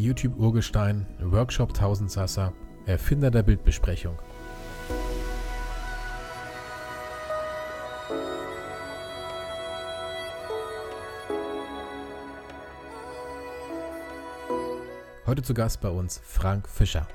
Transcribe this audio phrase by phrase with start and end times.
[0.00, 2.54] YouTube-Urgestein, Workshop-Tausendsasser,
[2.86, 4.16] Erfinder der Bildbesprechung.
[15.26, 17.06] Heute zu Gast bei uns Frank Fischer.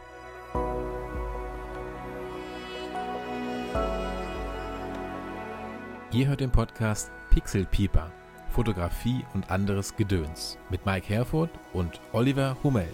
[6.12, 8.10] Ihr hört den Podcast Pixel Pieper,
[8.56, 12.88] Fotografie und anderes Gedöns mit Mike Herford und Oliver Hummel.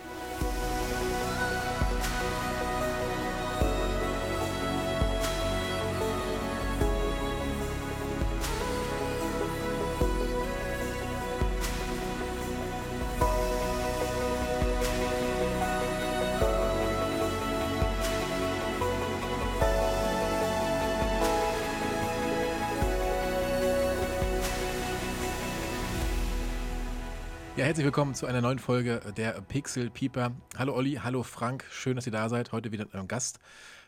[27.91, 30.31] Willkommen zu einer neuen Folge der Pixel Pieper.
[30.58, 32.53] Hallo Olli, hallo Frank, schön, dass ihr da seid.
[32.53, 33.39] Heute wieder mit einem Gast.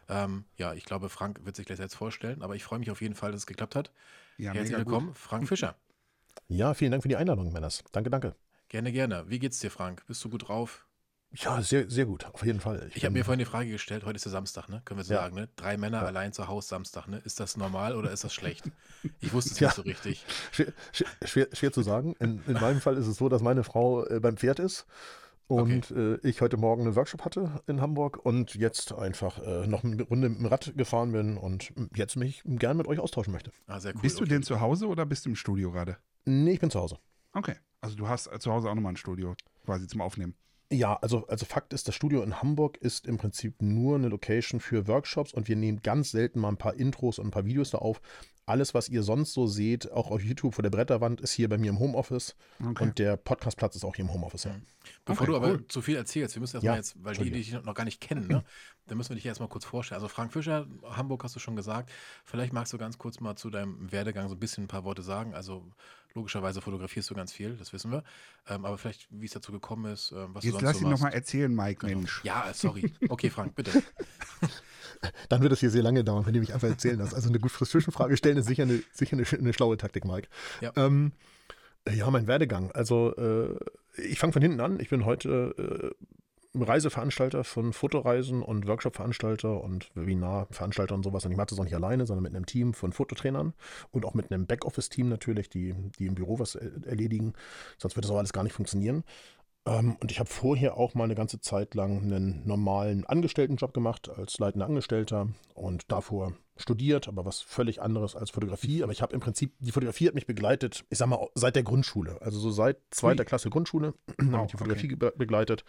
[0.10, 3.02] Ähm, ja, ich glaube, Frank wird sich gleich selbst vorstellen, aber ich freue mich auf
[3.02, 3.94] jeden Fall, dass es geklappt hat.
[4.38, 5.18] Ja, Herzlich mega willkommen, gut.
[5.18, 5.78] Frank Fischer.
[6.50, 7.82] Ja, vielen Dank für die Einladung, Männers.
[7.94, 8.36] Danke, danke.
[8.68, 9.24] Gerne, gerne.
[9.30, 10.06] Wie geht's dir, Frank?
[10.06, 10.86] Bist du gut drauf?
[11.36, 12.90] Ja, sehr, sehr gut, auf jeden Fall.
[12.94, 14.82] Ich habe bin- mir vorhin die Frage gestellt, heute ist ja Samstag, ne?
[14.86, 15.22] Können wir so Ja.
[15.22, 15.50] sagen, ne?
[15.56, 16.06] Drei Männer Ja.
[16.08, 17.18] allein zu Hause Samstag, ne?
[17.26, 18.66] Ist das normal oder ist das schlecht?
[19.20, 19.68] Ich wusste es Ja.
[19.70, 20.26] nicht so richtig.
[20.52, 20.74] schwer,
[21.24, 22.16] schwer, schwer, zu sagen.
[22.20, 24.86] In, in meinem Fall ist es so, dass meine Frau äh, beim Pferd ist
[25.48, 29.84] und äh, ich heute Morgen einen Workshop hatte in Hamburg und jetzt einfach äh, noch
[29.84, 33.52] eine Runde mit dem Rad gefahren bin und jetzt mich gern mit euch austauschen möchte.
[33.66, 34.02] Ah, sehr cool.
[34.02, 34.30] Bist du okay.
[34.34, 35.98] denn zu Hause oder bist du im Studio gerade?
[36.26, 36.98] Nee, ich bin zu Hause.
[37.34, 37.56] Okay.
[37.82, 40.36] Also du hast äh, zu Hause auch nochmal ein Studio quasi zum Aufnehmen.
[40.72, 44.60] Ja, also, also Fakt ist, das Studio in Hamburg ist im Prinzip nur eine Location
[44.60, 47.70] für Workshops und wir nehmen ganz selten mal ein paar Intros und ein paar Videos
[47.72, 48.02] da auf.
[48.46, 51.58] Alles, was ihr sonst so seht, auch auf YouTube vor der Bretterwand, ist hier bei
[51.58, 52.84] mir im Homeoffice Okay.
[52.84, 54.46] und der Podcastplatz ist auch hier im Homeoffice.
[54.46, 54.56] Ja.
[55.06, 55.68] Bevor Okay, du aber cool.
[55.68, 58.02] zu viel erzählst, wir müssen erstmal Ja, jetzt, weil die, die dich noch gar nicht
[58.02, 58.44] kennen, ne?
[58.88, 59.98] dann müssen wir dich erstmal kurz vorstellen.
[59.98, 61.90] Also Frank Fischer, Hamburg hast du schon gesagt.
[62.26, 65.04] Vielleicht magst du ganz kurz mal zu deinem Werdegang so ein bisschen ein paar Worte
[65.04, 65.34] sagen.
[65.34, 65.66] Also
[66.16, 68.04] logischerweise fotografierst du ganz viel, das wissen wir.
[68.48, 70.84] Ähm, aber vielleicht, wie es dazu gekommen ist, ähm, was Jetzt du lass sonst ihn
[70.86, 71.16] so nochmal machst.
[71.16, 72.00] erzählen, Mike, Genau.
[72.00, 72.22] Mensch.
[72.24, 72.94] Ja, sorry.
[73.10, 73.82] Okay, Frank, bitte.
[75.30, 77.14] Dann wird es hier sehr lange dauern, wenn du mich einfach erzählen lässt.
[77.14, 80.30] Also eine gut Zwischenfrage stellen ist sicher eine, sicher eine, eine schlaue Taktik, Mike.
[80.62, 80.72] Ja.
[80.76, 81.12] Ähm,
[81.92, 82.72] ja, mein Werdegang.
[82.72, 83.58] Also äh,
[84.02, 84.80] ich fange von hinten an.
[84.80, 86.06] Ich bin heute äh,
[86.56, 91.26] Reiseveranstalter von Fotoreisen und Workshop-Veranstalter und Webinarveranstalter und sowas.
[91.26, 93.54] Und ich mache das auch nicht alleine, sondern mit einem Team von Fototrainern
[93.92, 97.34] und auch mit einem Backoffice-Team natürlich, die, die im Büro was er- erledigen.
[97.78, 99.04] Sonst würde das auch alles gar nicht funktionieren.
[99.66, 104.10] Ähm, und ich habe vorher auch mal eine ganze Zeit lang einen normalen Angestelltenjob gemacht
[104.10, 108.84] als leitender Angestellter und davor studiert, aber was völlig anderes als Fotografie.
[108.84, 111.64] Aber ich habe im Prinzip, die Fotografie hat mich begleitet, ich sag mal, seit der
[111.64, 112.22] Grundschule.
[112.22, 113.26] Also so seit zweiter.
[113.26, 113.94] Klasse Grundschule
[114.32, 115.64] habe ich die Fotografie be begleitet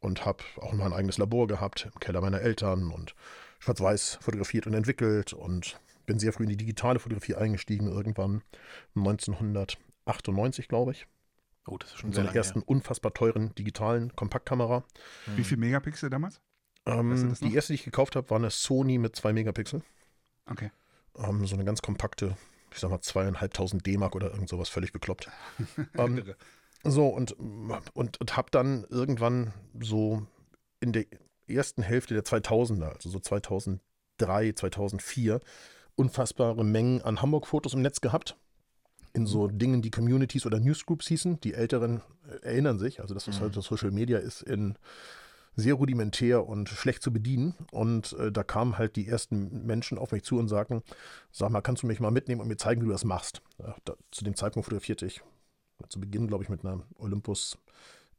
[0.00, 3.14] und habe auch mal ein eigenes Labor gehabt im Keller meiner Eltern und
[3.58, 8.42] schwarz-weiß fotografiert und entwickelt und bin sehr früh in die digitale Fotografie eingestiegen, irgendwann
[8.94, 11.06] 1998, glaube ich.
[11.66, 14.84] Oh, das ist schon Mit so einer lange ersten unfassbar teuren digitalen Kompaktkamera.
[15.24, 15.36] her.
[15.36, 16.40] Wie viel Megapixel damals?
[16.84, 19.82] Weißt du Ähm, die erste, die ich gekauft habe, war eine Sony mit 2 Megapixel.
[20.48, 20.70] Okay.
[21.16, 22.36] Ähm, so eine ganz kompakte,
[22.70, 25.28] ich sag mal, zweieinhalbtausend D-Mark oder irgend sowas, völlig bekloppt.
[25.98, 26.36] ähm, Irre.
[26.84, 27.32] So, und,
[27.94, 30.26] und, und habe dann irgendwann so
[30.80, 31.04] in der
[31.48, 35.40] ersten Hälfte der 2000er, also so 2003, 2004,
[35.94, 38.36] unfassbare Mengen an Hamburg-Fotos im Netz gehabt.
[39.14, 41.40] In so Dingen, die Communities oder Newsgroups hießen.
[41.40, 43.44] Die Älteren äh, erinnern sich, also das, was Mhm.
[43.44, 44.74] heute Social Media ist, in
[45.54, 47.54] sehr rudimentär und schlecht zu bedienen.
[47.72, 50.82] Und äh, da kamen halt die ersten Menschen auf mich zu und sagten,
[51.32, 53.40] sag mal, kannst du mich mal mitnehmen und mir zeigen, wie du das machst?
[53.58, 55.22] Ja, da, zu dem Zeitpunkt fotografierte ich
[55.88, 57.58] zu Beginn, glaube ich, mit einer Olympus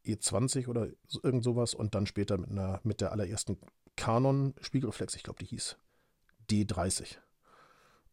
[0.06, 0.88] E20 oder
[1.24, 3.58] irgend sowas und dann später mit einer mit der allerersten
[3.96, 5.78] Canon Spiegelreflex, ich glaube, die hieß
[6.50, 7.18] D30.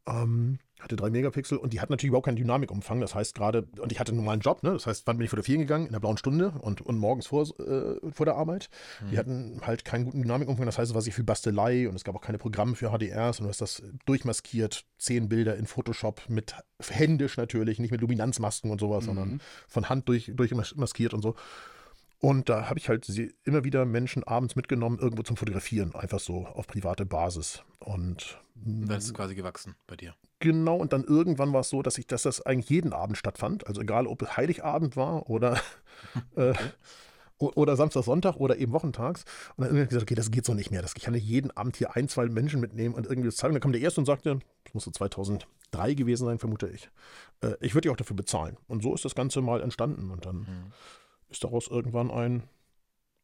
[0.06, 3.00] Ähm, hatte drei Megapixel und die hat natürlich überhaupt keinen Dynamikumfang.
[3.00, 4.72] Das heißt gerade, und ich hatte einen normalen Job, ne?
[4.72, 5.86] Das heißt, wann bin ich fotografieren gegangen?
[5.86, 8.68] In der blauen Stunde und, und morgens vor, äh, vor der Arbeit.
[9.10, 10.66] Die hatten halt keinen guten Dynamikumfang.
[10.66, 13.40] Das heißt, es war sehr viel Bastelei und es gab auch keine Programme für HDRs
[13.40, 14.84] und du hast das durchmaskiert.
[14.98, 16.54] Zehn Bilder in Photoshop mit
[16.88, 21.34] händisch natürlich, nicht mit Luminanzmasken und sowas, sondern von Hand durch, durchmaskiert und so.
[22.20, 26.20] Und da habe ich halt sie- immer wieder Menschen abends mitgenommen, irgendwo zum Fotografieren, einfach
[26.20, 27.62] so auf private Basis.
[27.80, 30.14] Und Und dann ist es quasi gewachsen bei dir.
[30.40, 33.66] Genau, und dann irgendwann war es so, dass ich, dass das eigentlich jeden Abend stattfand.
[33.66, 35.60] Also egal, ob es Heiligabend war oder,
[36.36, 36.54] äh,
[37.38, 39.24] oder Samstag, Sonntag oder eben wochentags.
[39.56, 40.82] Und dann irgendwie gesagt, okay, das geht so nicht mehr.
[40.82, 43.54] Das, ich kann nicht jeden Abend hier ein, zwei Menschen mitnehmen und irgendwie das zeigen.
[43.54, 46.88] Dann kam der erste und sagte, das muss so 2003 gewesen sein, vermute ich.
[47.42, 48.56] Äh, ich würde dich auch dafür bezahlen.
[48.68, 50.10] Und so ist das Ganze mal entstanden.
[50.10, 50.72] Und dann Mhm.
[51.34, 52.44] Ist daraus irgendwann ein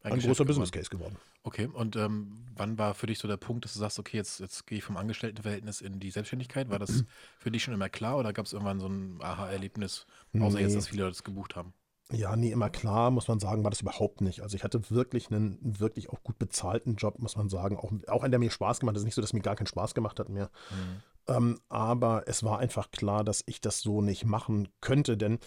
[0.02, 1.16] ein, ein großer Business Case geworden.
[1.42, 4.40] Okay, und ähm, wann war für dich so der Punkt, dass du sagst, okay, jetzt,
[4.40, 6.70] jetzt gehe ich vom Angestelltenverhältnis in die Selbstständigkeit?
[6.70, 7.04] War das
[7.38, 10.06] für dich schon immer klar oder gab es irgendwann so ein Aha-Erlebnis,
[10.38, 10.62] außer nee.
[10.62, 11.74] jetzt, dass viele das gebucht haben?
[12.12, 14.42] Ja, nee, immer klar, muss man sagen, war das überhaupt nicht.
[14.42, 17.76] Also ich hatte wirklich einen wirklich auch gut bezahlten Job, muss man sagen.
[17.76, 18.96] Auch, auch an der mir Spaß gemacht hat.
[18.96, 20.50] Es ist nicht so, dass mir gar keinen Spaß gemacht hat mehr.
[20.70, 21.02] Mhm.
[21.34, 25.38] Ähm, aber es war einfach klar, dass ich das so nicht machen könnte, denn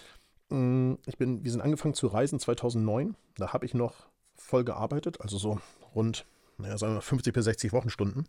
[1.06, 3.16] ich bin, wir sind angefangen zu reisen 2009.
[3.38, 5.60] Da habe ich noch voll gearbeitet, also so
[5.96, 6.26] rund
[6.58, 8.28] naja, sagen wir 50 bis 60 Wochenstunden.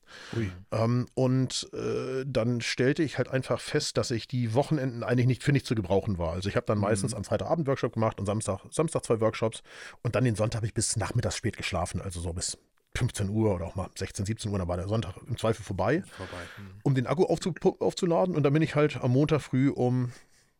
[0.73, 5.43] Ähm, und äh, dann stellte ich halt einfach fest, dass ich die Wochenenden eigentlich nicht
[5.43, 6.33] für nichts zu gebrauchen war.
[6.33, 6.85] Also ich habe dann mhm.
[6.85, 9.63] meistens am Freitagabend Workshop gemacht und Samstag, Samstag zwei Workshops
[10.03, 12.59] und dann den Sonntag habe ich bis nachmittags spät geschlafen, also so bis
[12.97, 16.05] 15 Uhr oder auch mal 16, 17 Uhr, dann war der Sonntag im Zweifel vorbei,
[16.17, 16.43] vorbei.
[16.59, 16.71] Mhm.
[16.85, 20.13] um den Akku aufzu aufzuladen und dann bin ich halt am Montag früh um,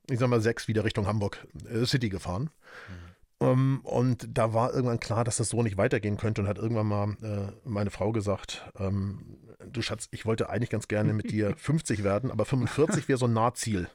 [0.09, 2.51] ich sag mal, sechs wieder Richtung Hamburg äh, City gefahren.
[2.89, 3.15] Mhm
[3.45, 6.87] ähm, und da war irgendwann klar, dass das so nicht weitergehen könnte und hat irgendwann
[6.87, 11.55] mal äh, meine Frau gesagt, ähm, du Schatz, ich wollte eigentlich ganz gerne mit dir
[11.57, 13.89] 50 werden, aber 45 wäre so ein Nahziel.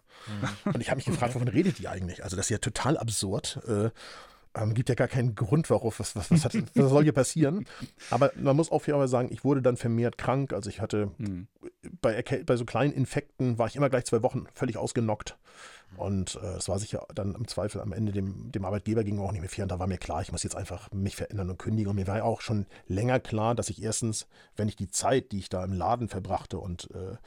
[0.66, 0.74] Mhm.
[0.74, 2.24] Und ich habe mich gefragt, wovon redet die eigentlich?
[2.24, 3.60] Also das ist ja total absurd.
[3.68, 3.90] Äh,
[4.56, 7.66] ähm, gibt ja gar keinen Grund, warum, was, was, was, hat, was soll hier passieren?
[8.10, 10.54] Aber man muss auch fairerweise sagen, ich wurde dann vermehrt krank.
[10.54, 11.48] Also ich hatte mhm.
[12.02, 15.38] bei, bei so kleinen Infekten war ich immer gleich zwei Wochen völlig ausgenockt.
[15.98, 19.32] Und äh, es war sicher dann im Zweifel am Ende dem, dem Arbeitgeber ging auch
[19.32, 19.64] nicht mehr fair.
[19.64, 21.90] Und da war mir klar, ich muss jetzt einfach mich verändern und kündigen.
[21.90, 25.32] Und mir war ja auch schon länger klar, dass ich erstens, wenn ich die Zeit,
[25.32, 27.18] die ich da im Laden verbrachte und äh,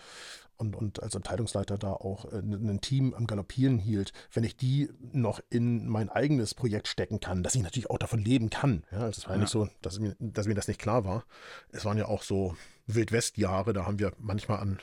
[0.63, 4.91] und, und als Abteilungsleiter da auch äh, ein Team am Galoppieren hielt, wenn ich die
[5.13, 8.85] noch in mein eigenes Projekt stecken kann, dass ich natürlich auch davon leben kann.
[8.93, 11.25] Ja, also es war ja, nicht so, dass mir, dass mir das nicht klar war.
[11.73, 12.57] Es waren ja auch so
[12.87, 14.79] Wildwest-Jahre, da haben wir manchmal an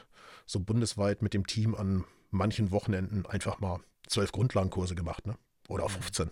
[0.45, 5.37] so bundesweit mit dem Team an manchen Wochenenden einfach mal zwölf Grundlagenkurse gemacht, ne?
[5.67, 6.27] Oder auch 15.
[6.27, 6.31] Mhm.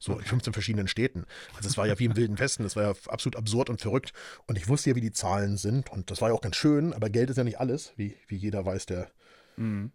[0.00, 1.26] So in 15 verschiedenen Städten.
[1.56, 4.12] Also es war ja wie im Wilden Westen, das war ja absolut absurd und verrückt.
[4.46, 5.90] Und ich wusste ja, wie die Zahlen sind.
[5.90, 8.36] Und das war ja auch ganz schön, aber Geld ist ja nicht alles, wie, wie
[8.36, 9.10] jeder weiß, der,
[9.56, 9.90] mhm.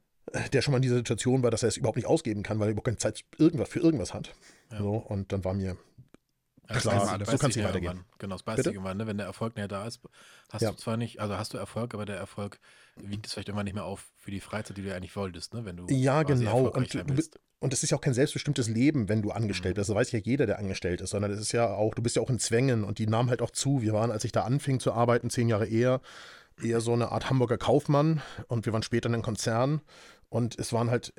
[0.51, 2.67] der schon mal in dieser Situation war, dass er es überhaupt nicht ausgeben kann, weil
[2.67, 4.35] er überhaupt keine Zeit irgendwas, für irgendwas hat.
[4.71, 4.79] Ja.
[4.79, 5.77] So, und dann war mir
[6.69, 8.05] ja, Klar, so kann es nicht weitergehen.
[8.19, 9.05] Genau, das beißt irgendwann, ne?
[9.05, 9.99] wenn der Erfolg näher da ist,
[10.51, 10.71] hast ja.
[10.71, 12.59] du zwar nicht, also hast du Erfolg, aber der Erfolg
[12.95, 15.65] wiegt es vielleicht irgendwann nicht mehr auf für die Freizeit, die du eigentlich wolltest, ne?
[15.65, 16.67] wenn du Ja, genau.
[16.69, 16.95] Und,
[17.59, 19.81] und es ist ja auch kein selbstbestimmtes Leben, wenn du angestellt mhm.
[19.81, 19.89] bist.
[19.89, 22.21] Das weiß ja jeder, der angestellt ist, sondern es ist ja auch, du bist ja
[22.21, 23.81] auch in Zwängen und die nahmen halt auch zu.
[23.81, 26.01] Wir waren, als ich da anfing zu arbeiten, zehn Jahre eher,
[26.61, 29.81] eher so eine Art Hamburger Kaufmann und wir waren später in einem Konzern
[30.33, 31.13] und es waren halt,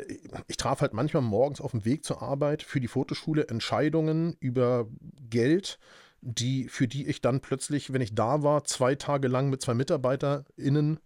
[0.49, 4.88] ich traf halt manchmal morgens auf dem Weg zur Arbeit für die Fotoschule Entscheidungen über
[5.31, 5.78] Geld,
[6.20, 9.75] die, für die ich dann plötzlich, wenn ich da war, zwei Tage lang mit zwei
[9.75, 10.99] MitarbeiterInnen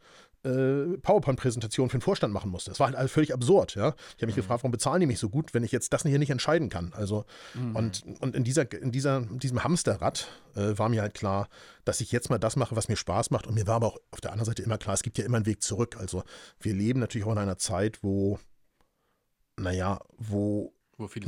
[0.45, 2.71] äh, PowerPoint-Präsentation für den Vorstand machen musste.
[2.71, 3.95] Das war halt alles völlig absurd, ja.
[4.17, 4.41] Ich habe mich mhm.
[4.41, 6.93] gefragt, warum bezahlen die mich so gut, wenn ich jetzt das hier nicht entscheiden kann?
[6.95, 7.25] Also,
[7.55, 7.77] mhm.
[7.77, 11.49] und, und in dieser, in dieser, diesem Hamsterrad äh, war mir halt klar,
[11.85, 13.47] dass ich jetzt mal das mache, was mir Spaß macht.
[13.47, 15.39] Und mir war aber auch auf der anderen Seite immer klar, es gibt ja immer
[15.39, 15.97] einen Weg zurück.
[15.99, 16.23] Also
[16.61, 18.39] wir leben natürlich auch in einer Zeit, wo,
[19.57, 20.73] naja, wo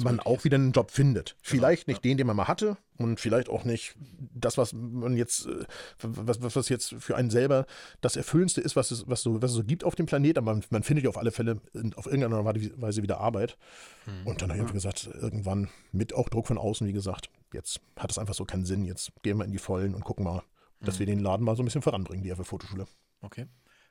[0.03, 1.31] man auch wieder einen Job findet.
[1.31, 2.11] Genau, vielleicht nicht ja.
[2.11, 3.95] den, den man mal hatte und vielleicht auch nicht
[4.35, 5.65] das, was man jetzt, äh,
[6.03, 7.67] was, was jetzt für einen selber
[8.01, 10.55] das Erfüllendste ist, was es, was so, was es so gibt auf dem Planet, aber
[10.55, 11.61] man, man findet ja auf alle Fälle
[11.95, 13.57] auf irgendeine Weise wieder Arbeit.
[14.05, 14.27] Hm.
[14.27, 18.11] Und dann habe ich gesagt, irgendwann mit auch Druck von außen, wie gesagt, jetzt hat
[18.11, 18.85] es einfach so keinen Sinn.
[18.85, 20.43] Jetzt gehen wir in die Vollen und gucken mal,
[20.81, 20.99] dass hm.
[21.01, 22.87] wir den Laden mal so ein bisschen voranbringen, die FF-Fotoschule.
[23.23, 23.47] Okay.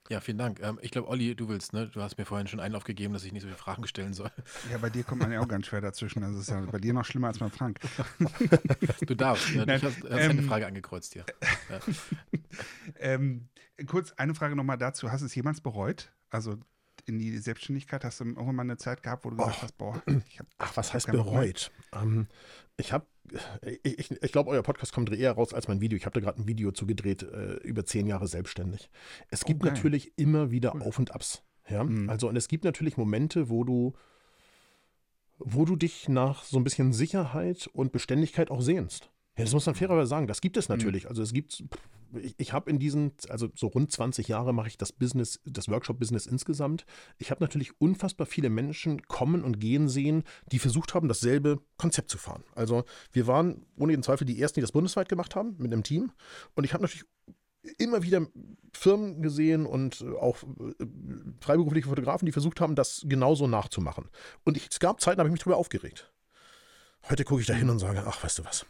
[0.08, 0.60] Ja, vielen Dank.
[0.62, 1.88] Ähm, ich glaube, Olli, du willst, ne?
[1.88, 4.32] Du hast mir vorhin schon Einlauf gegeben, dass ich nicht so viele Fragen stellen soll.
[4.72, 6.22] Ja, bei dir kommt man ja auch ganz schwer dazwischen.
[6.22, 7.80] Das ist ja bei dir noch schlimmer als bei Frank.
[9.06, 9.54] du darfst.
[9.56, 9.66] Ne?
[9.66, 11.26] Du hast, hast ähm, eine Frage angekreuzt hier.
[11.70, 11.80] Ja.
[13.00, 13.50] ähm,
[13.86, 15.12] kurz eine Frage nochmal dazu.
[15.12, 16.12] Hast du es jemals bereut?
[16.32, 16.58] Also
[17.10, 18.06] in die Selbstständigkeit?
[18.06, 19.64] Hast du irgendwann mal eine Zeit gehabt, wo du gesagt oh.
[19.64, 21.72] hast, boah, ich hab, Ach, was heißt bereut?
[21.92, 22.28] Ähm,
[22.78, 23.06] ich habe,
[23.84, 25.98] ich, ich, ich glaube, euer Podcast kommt eher raus als mein Video.
[25.98, 28.90] Ich habe da gerade ein Video zugedreht, äh, über zehn Jahre selbstständig.
[29.30, 29.74] Es gibt okay.
[29.74, 30.84] natürlich immer wieder cool.
[30.84, 31.44] Auf und Abs.
[31.68, 31.84] Ja?
[31.84, 32.10] Mhm.
[32.10, 33.94] Also, und es gibt natürlich Momente, wo du,
[35.38, 39.10] wo du dich nach so ein bisschen Sicherheit und Beständigkeit auch sehnst.
[39.40, 40.28] Ja, das muss man fairerweise sagen.
[40.28, 40.76] Das gibt es mhm.
[40.76, 41.08] natürlich.
[41.08, 41.64] Also es gibt,
[42.14, 45.70] ich, ich habe in diesen, also so rund 20 Jahre mache ich das Business, das
[45.70, 46.86] Workshop-Business insgesamt.
[47.18, 52.12] Ich habe natürlich unfassbar viele Menschen kommen und gehen sehen, die versucht haben, dasselbe Konzept
[52.12, 52.44] zu fahren.
[52.54, 55.84] Also wir waren ohne jeden Zweifel die Ersten, die das bundesweit gemacht haben, mit einem
[55.84, 56.12] Team.
[56.56, 57.06] Und ich habe natürlich
[57.78, 58.28] immer wieder
[58.74, 60.86] Firmen gesehen und auch äh,
[61.40, 64.10] freiberufliche Fotografen, die versucht haben, das genauso nachzumachen.
[64.44, 66.12] Und ich, es gab Zeiten, da habe ich mich darüber aufgeregt.
[67.10, 68.66] Heute gucke ich da hin und sage, ach, weißt du was,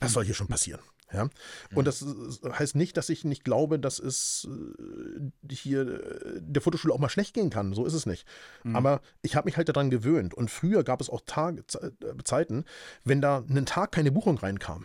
[0.00, 0.80] was soll hier schon passieren?
[1.12, 1.28] Ja?
[1.74, 2.04] Und das
[2.44, 7.08] heißt nicht, dass ich nicht glaube, dass es äh, hier äh, der Fotoschule auch mal
[7.08, 7.72] schlecht gehen kann.
[7.74, 8.26] So ist es nicht.
[8.62, 8.76] Mhm.
[8.76, 10.34] Aber ich habe mich halt daran gewöhnt.
[10.34, 11.90] Und früher gab es auch Tage, äh,
[12.24, 12.64] Zeiten,
[13.04, 14.84] wenn da einen Tag keine Buchung reinkam,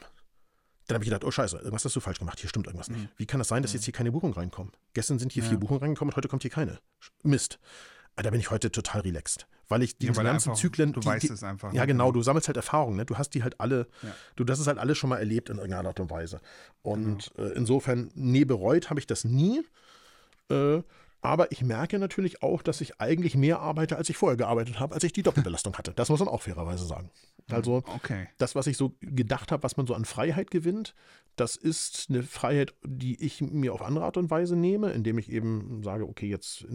[0.88, 3.01] Dann habe ich gedacht, oh scheiße, irgendwas hast du falsch gemacht, hier stimmt irgendwas nicht.
[3.03, 3.10] Mhm.
[3.17, 3.77] Wie kann das sein, dass Mhm.
[3.77, 4.72] jetzt hier keine Buchungen reinkommen?
[4.93, 5.50] Gestern sind hier Ja.
[5.50, 6.79] vier Buchungen reingekommen und heute kommt hier keine.
[7.24, 7.57] Mist.
[8.15, 11.01] Aber da bin ich heute total relaxed, weil ich die Ja, ganzen einfach- Zyklen, Du
[11.01, 11.74] die, weißt die, es einfach.
[11.74, 11.88] ja ne?
[11.88, 13.05] genau, du sammelst halt Erfahrungen, ne?
[13.05, 14.15] du hast die halt alle, Ja.
[14.38, 16.39] du, das ist halt alles schon mal erlebt in irgendeiner Art und Weise.
[16.81, 17.50] Und Genau.
[17.50, 19.63] äh, insofern, nee, bereut habe ich das nie.
[20.50, 20.81] Äh,
[21.22, 24.93] aber ich merke natürlich auch, dass ich eigentlich mehr arbeite, als ich vorher gearbeitet habe,
[24.93, 25.93] als ich die Doppelbelastung hatte.
[25.95, 27.10] Das muss man auch fairerweise sagen.
[27.50, 28.27] Also Okay.
[28.38, 30.95] das, was ich so gedacht habe, was man so an Freiheit gewinnt,
[31.36, 35.31] das ist eine Freiheit, die ich mir auf andere Art und Weise nehme, indem ich
[35.31, 36.65] eben sage, okay, jetzt,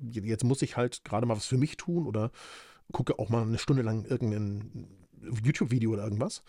[0.00, 2.30] jetzt muss ich halt gerade mal was für mich tun oder
[2.92, 4.88] gucke auch mal eine Stunde lang irgendein
[5.42, 6.42] YouTube-Video oder irgendwas.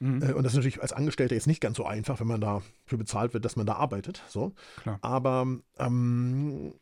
[0.00, 0.22] Mhm.
[0.22, 2.98] Äh, Und das ist natürlich als Angestellter jetzt nicht ganz so einfach, wenn man dafür
[2.98, 4.22] bezahlt wird, dass man da arbeitet.
[4.28, 4.52] So.
[4.82, 4.98] Klar.
[5.02, 5.46] Aber,
[5.78, 6.74] ähm,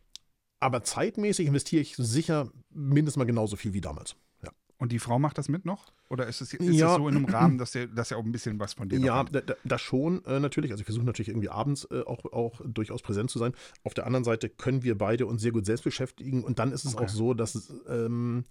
[0.60, 4.16] aber zeitmäßig investiere ich sicher mindestens mal genauso viel wie damals.
[4.42, 4.50] Ja.
[4.78, 5.92] Und die Frau macht das mit noch?
[6.08, 6.90] Oder ist es, ist Ja.
[6.90, 9.24] es so in einem Rahmen, dass er dass auch ein bisschen was von dir Ja,
[9.24, 10.70] da, da, das schon äh, natürlich.
[10.70, 13.54] Also ich versuche natürlich irgendwie abends äh, auch, auch durchaus präsent zu sein.
[13.82, 16.44] Auf der anderen Seite können wir beide uns sehr gut selbst beschäftigen.
[16.44, 17.04] Und dann ist es Okay.
[17.04, 18.44] auch so, dass ähm,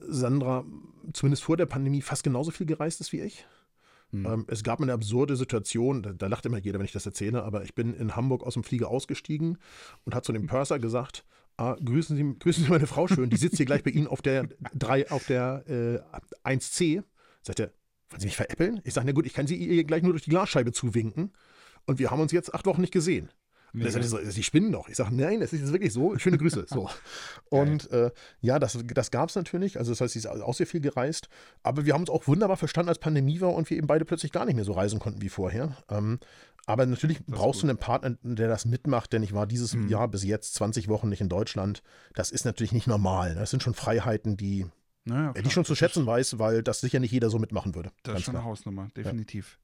[0.00, 0.64] Sandra
[1.12, 3.44] zumindest vor der Pandemie fast genauso viel gereist ist wie ich.
[4.12, 4.26] Hm.
[4.26, 7.42] Ähm, es gab eine absurde Situation, da, da lacht immer jeder, wenn ich das erzähle,
[7.42, 9.58] aber ich bin in Hamburg aus dem Flieger ausgestiegen
[10.04, 11.24] und hat zu dem Purser gesagt,
[11.56, 14.22] ah, grüßen, Sie, grüßen Sie meine Frau schön, die sitzt hier gleich bei Ihnen auf
[14.22, 15.64] der, drei, auf der
[16.44, 17.02] äh, 1C.
[17.42, 17.72] Sagt er,
[18.10, 18.80] wollen Sie mich veräppeln?
[18.84, 21.32] Ich sage, na gut, ich kann Sie ihr gleich nur durch die Glasscheibe zuwinken
[21.86, 23.30] und wir haben uns jetzt acht Wochen nicht gesehen.
[23.74, 24.88] Und er sagt so, Sie spinnen doch.
[24.88, 26.18] Ich sage, nein, das ist jetzt wirklich so.
[26.18, 26.66] Schöne Grüße.
[26.68, 26.90] So.
[27.50, 28.10] Und äh,
[28.40, 29.78] ja, das, das gab es natürlich.
[29.78, 31.28] Also das heißt, sie ist auch sehr viel gereist.
[31.62, 34.30] Aber wir haben uns auch wunderbar verstanden, als Pandemie war und wir eben beide plötzlich
[34.32, 35.76] gar nicht mehr so reisen konnten wie vorher.
[35.88, 36.18] Ähm,
[36.66, 37.70] aber natürlich brauchst du gut.
[37.70, 39.88] einen Partner, der das mitmacht, denn ich war dieses Mhm.
[39.88, 41.82] Jahr bis jetzt 20 Wochen nicht in Deutschland.
[42.14, 43.34] Das ist natürlich nicht normal.
[43.34, 44.66] Das sind schon Freiheiten, die,
[45.04, 47.38] Naja, die klar, ich schon zu das schätzen weiß, weil das sicher nicht jeder so
[47.38, 47.90] mitmachen würde.
[48.04, 48.50] Das ist schon eine klar.
[48.52, 49.58] Hausnummer, definitiv.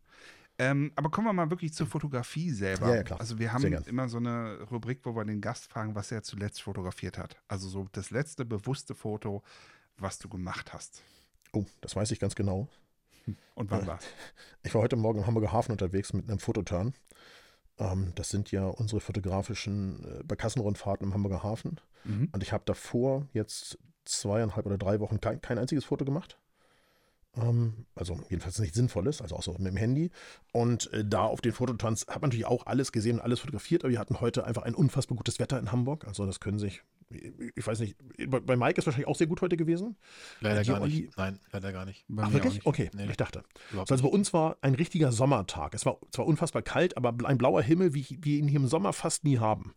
[0.61, 2.89] Ähm, aber kommen wir mal wirklich zur Fotografie selber.
[2.89, 3.21] Ja, ja, klar.
[3.21, 6.63] Also wir haben immer so eine Rubrik, wo wir den Gast fragen, was er zuletzt
[6.63, 7.37] fotografiert hat.
[7.47, 9.43] Also so das letzte bewusste Foto,
[9.99, 11.03] was du gemacht hast.
[11.53, 12.69] Oh, das weiß ich ganz genau.
[13.55, 13.87] Und wann Ja.
[13.87, 14.05] war's?
[14.65, 16.95] Ich war heute Morgen im Hamburger Hafen unterwegs mit einem Fototurn.
[17.79, 21.81] Ähm, das sind ja unsere fotografischen äh, Barkassenrundfahrten im Hamburger Hafen.
[22.05, 22.31] Mhm.
[22.33, 26.39] Und ich habe davor jetzt zweieinhalb oder drei Wochen kein, kein einziges Foto gemacht.
[27.41, 30.11] Ähm, also jedenfalls nicht sinnvolles, also auch so mit dem Handy.
[30.53, 33.85] Und äh, da auf den Fototurns hat man natürlich auch alles gesehen und alles fotografiert,
[33.85, 36.07] aber wir hatten heute einfach ein unfassbar gutes Wetter in Hamburg.
[36.07, 37.97] Also das können sich, ich weiß nicht,
[38.29, 39.97] bei, Mike ist wahrscheinlich auch sehr gut heute gewesen.
[40.41, 41.01] Leider Dir, gar Olli?
[41.03, 41.17] nicht.
[41.17, 42.05] Nein, leider gar nicht.
[42.09, 42.55] Bei Ach wirklich?
[42.55, 42.67] nicht.
[42.67, 43.07] Okay, Nee.
[43.11, 43.43] ich dachte.
[43.71, 45.75] Überhaupt Also bei uns war ein richtiger Sommertag.
[45.75, 48.93] Es war zwar unfassbar kalt, aber ein blauer Himmel, wie wir ihn hier im Sommer
[48.93, 49.75] fast nie haben.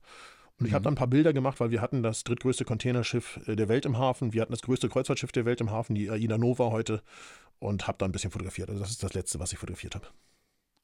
[0.60, 0.76] Und ich Mhm.
[0.76, 3.86] habe dann ein paar Bilder gemacht, weil wir hatten das drittgrößte Containerschiff äh, der Welt
[3.86, 4.34] im Hafen.
[4.34, 7.02] Wir hatten das größte Kreuzfahrtschiff der Welt im Hafen, die Aida Nova heute.
[7.62, 8.70] Und habe da ein bisschen fotografiert.
[8.70, 10.08] Also das ist das Letzte, was ich fotografiert habe.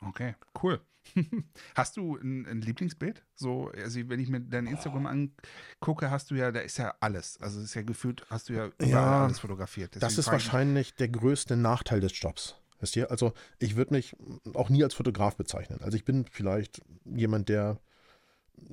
[0.02, 0.80] Okay, cool.
[1.76, 3.26] hast du ein, ein Lieblingsbild?
[3.34, 7.40] So, also wenn ich mir dein Instagram angucke, hast du ja, da ist ja alles.
[7.42, 9.96] Also es ist ja gefühlt, hast du ja überall Ja, alles fotografiert.
[9.96, 12.56] das Deswegen ist ich mich- wahrscheinlich der größte Nachteil des Jobs.
[12.80, 13.10] Wisst ihr?
[13.10, 14.16] Also ich würde mich
[14.54, 15.80] auch nie als Fotograf bezeichnen.
[15.82, 17.80] Also ich bin vielleicht jemand, der,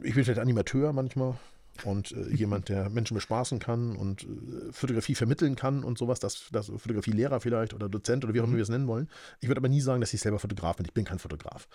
[0.03, 1.39] ich bin vielleicht Animateur manchmal
[1.85, 6.45] und äh, jemand, der Menschen bespaßen kann und äh, Fotografie vermitteln kann und sowas, das,
[6.53, 9.09] das Fotografielehrer vielleicht oder Dozent oder wie auch immer wir es nennen wollen.
[9.41, 10.87] Ich würde aber nie sagen, dass ich selber Fotograf bin.
[10.87, 11.69] Ich bin kein Fotograf.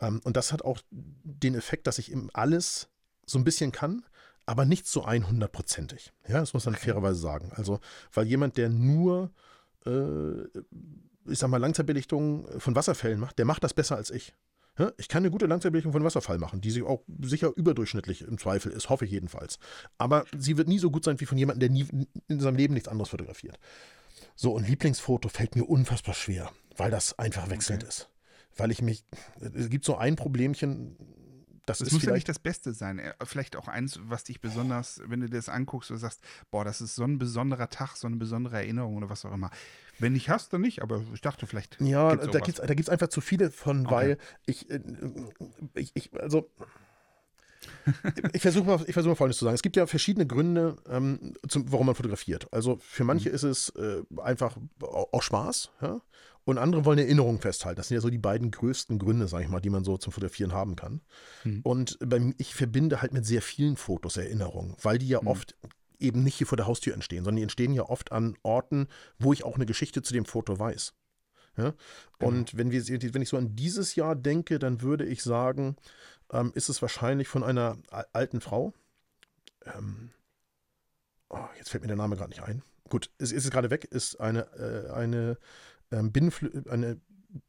[0.00, 2.88] Ähm, und das hat auch den Effekt, dass ich eben alles
[3.26, 4.04] so ein bisschen kann,
[4.46, 6.12] aber nicht so 100%ig.
[6.28, 7.52] Ja, das muss man fairerweise sagen.
[7.54, 7.80] Also,
[8.12, 9.30] weil jemand, der nur
[9.86, 10.46] äh,
[11.26, 14.34] ich sag mal, Langzeitbelichtung von Wasserfällen macht, der macht das besser als ich.
[14.80, 18.38] Ja, Ich kann eine gute Langzeitbelichtung von Wasserfall machen, die sie auch sicher überdurchschnittlich im
[18.38, 19.58] Zweifel ist, hoffe ich jedenfalls.
[19.98, 22.72] Aber sie wird nie so gut sein wie von jemandem, der nie in seinem Leben
[22.72, 23.58] nichts anderes fotografiert.
[24.36, 28.08] So, und Lieblingsfoto fällt mir unfassbar schwer, weil das einfach wechselnd ist.
[28.56, 29.04] Weil ich mich,
[29.54, 30.96] es gibt so ein Problemchen,
[31.70, 32.98] das Das ist muss ja nicht das Beste sein.
[32.98, 36.64] Äh, Vielleicht auch eins, was dich besonders, wenn du dir das anguckst und sagst, boah,
[36.64, 39.50] das ist so ein besonderer Tag, so eine besondere Erinnerung oder was auch immer.
[39.98, 41.80] Wenn nicht hast, dann nicht, aber ich dachte vielleicht.
[41.80, 43.94] Ja, gibt's da gibt es da gibt's einfach zu viele von, Okay.
[43.94, 44.80] weil ich, äh,
[45.74, 46.48] ich, ich also.
[48.32, 49.54] Ich versuche mal, ich versuche mal Folgendes zu sagen.
[49.54, 52.46] Es gibt ja verschiedene Gründe, ähm, zum, warum man fotografiert.
[52.52, 53.34] Also für manche Mhm.
[53.34, 56.00] ist es äh, einfach au- auch Spaß, ja?
[56.50, 57.76] Und andere wollen Erinnerungen festhalten.
[57.76, 60.12] Das sind ja so die beiden größten Gründe, sage ich mal, die man so zum
[60.12, 61.00] Fotografieren haben kann.
[61.44, 61.60] Mhm.
[61.62, 65.28] Und beim, ich verbinde halt mit sehr vielen Fotos Erinnerungen, weil die ja Mhm.
[65.28, 65.56] oft
[65.98, 68.88] eben nicht hier vor der Haustür entstehen, sondern die entstehen ja oft an Orten,
[69.18, 70.94] wo ich auch eine Geschichte zu dem Foto weiß.
[71.56, 71.74] Ja?
[72.18, 72.32] Genau.
[72.32, 75.76] Und wenn, wir, wenn ich so an dieses Jahr denke, dann würde ich sagen,
[76.32, 77.78] ähm, ist es wahrscheinlich von einer
[78.12, 78.72] alten Frau.
[79.66, 80.10] Ähm,
[81.28, 82.62] oh, jetzt fällt mir der Name gerade nicht ein.
[82.88, 85.38] Gut, es ist gerade weg, ist eine, äh, eine,
[85.90, 86.12] ähm,
[86.68, 87.00] eine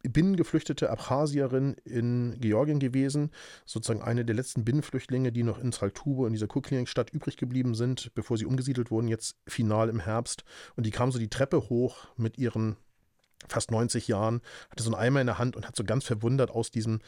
[0.03, 3.31] binnengeflüchtete Abchasierin in Georgien gewesen,
[3.65, 8.13] sozusagen eine der letzten Binnenflüchtlinge, die noch in Saltubo, in dieser Kurklinikstadt übrig geblieben sind,
[8.13, 10.43] bevor sie umgesiedelt wurden, jetzt final im Herbst.
[10.75, 12.77] Und die kam so die Treppe hoch mit ihren
[13.47, 16.51] fast 90 Jahren, hatte so einen Eimer in der Hand und hat so ganz verwundert
[16.51, 16.99] aus diesem,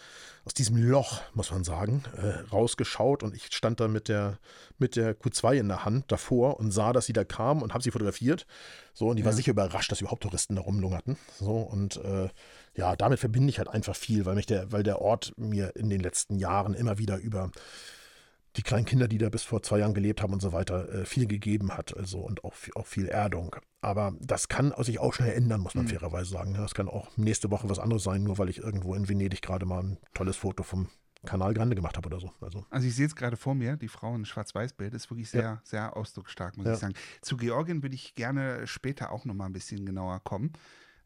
[0.46, 3.24] aus diesem Loch, muss man sagen, äh, rausgeschaut.
[3.24, 4.40] Und ich stand da mit der,
[4.78, 7.84] mit der Q2 in der Hand davor und sah, dass sie da kam und habe
[7.84, 8.46] sie fotografiert.
[8.94, 9.26] So, und die ja.
[9.26, 11.18] war sicher überrascht, dass überhaupt Touristen da rumlungerten.
[11.40, 12.30] So, und äh,
[12.76, 15.90] ja, damit verbinde ich halt einfach viel, weil mich der, weil der Ort mir in
[15.90, 17.52] den letzten Jahren immer wieder über
[18.56, 21.06] die kleinen Kinder, die da bis vor zwei Jahren gelebt haben und so weiter, äh,
[21.06, 23.56] viel gegeben hat, also und auch, auch viel Erdung.
[23.82, 25.90] Aber das kann sich auch schnell ändern, muss man mhm.
[25.90, 26.54] fairerweise sagen.
[26.54, 29.66] Das kann auch nächste Woche was anderes sein, nur weil ich irgendwo in Venedig gerade
[29.66, 30.88] mal ein tolles Foto vom
[31.26, 32.32] Kanal Grande gemacht habe oder so.
[32.42, 35.42] Also, also ich sehe es gerade vor mir, die Frau in Schwarz-Weiß-Bild ist wirklich sehr,
[35.42, 35.62] ja.
[35.64, 36.74] sehr ausdrucksstark, muss ja.
[36.74, 36.94] ich sagen.
[37.22, 40.54] Zu Georgien würde ich gerne später auch nochmal ein bisschen genauer kommen.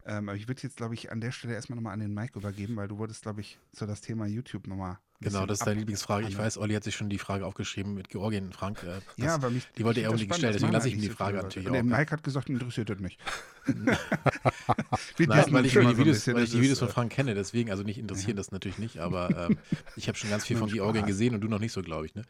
[0.05, 2.39] Ähm, aber ich würde jetzt, glaube ich, an der Stelle erstmal nochmal an den Mike
[2.39, 5.79] übergeben, weil du wolltest, glaube ich, so das Thema YouTube nochmal Genau, das ist deine
[5.79, 6.27] Lieblingsfrage.
[6.27, 8.83] Ich weiß, Olli hat sich schon die Frage aufgeschrieben mit Georgien, Frank.
[8.83, 11.37] Äh, ja, aber mich, die wollte er unbedingt stellen, deswegen lasse ich ihm die Frage
[11.37, 11.73] natürlich auch.
[11.73, 13.19] Der Mike hat gesagt, interessiert das nicht.
[13.67, 17.97] Nein, weil ich, die Videos, weil ich die Videos von Frank kenne, deswegen, also nicht
[17.97, 18.35] interessieren ja.
[18.35, 19.57] das natürlich nicht, aber ähm,
[19.95, 22.13] ich habe schon ganz viel von Georgien gesehen und du noch nicht so, glaube ich.
[22.13, 22.21] Ne?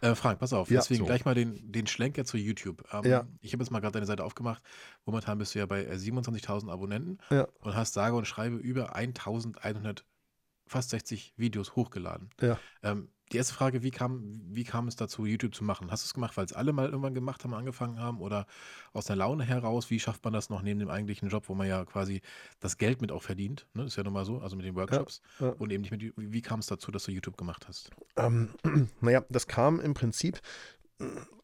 [0.00, 1.06] Äh, Frank, pass auf, ja, deswegen so.
[1.06, 2.84] gleich mal den, den Schlenker zu YouTube.
[2.92, 3.26] Ähm, ja.
[3.40, 4.62] Ich habe jetzt mal gerade deine Seite aufgemacht.
[5.06, 7.18] Momentan bist du ja bei 27.000 äh, Abonnenten
[7.60, 10.02] und hast sage und schreibe über 1.100
[10.66, 12.30] fast 60 Videos hochgeladen.
[12.40, 12.58] Ja.
[12.82, 15.90] Ähm, die erste Frage, wie kam, wie kam es dazu, YouTube zu machen?
[15.90, 18.46] Hast du es gemacht, weil es alle mal irgendwann gemacht haben, angefangen haben oder
[18.92, 19.88] aus der Laune heraus?
[19.90, 22.20] Wie schafft man das noch neben dem eigentlichen Job, wo man ja quasi
[22.60, 23.66] das Geld mit auch verdient?
[23.72, 23.84] Ne?
[23.84, 25.22] ist ja nun mal so, also mit den Workshops.
[25.40, 25.52] Ja, ja.
[25.52, 27.90] Und eben nicht mit, wie kam es dazu, dass du YouTube gemacht hast?
[28.16, 28.50] Ähm,
[29.00, 30.40] naja, das kam im Prinzip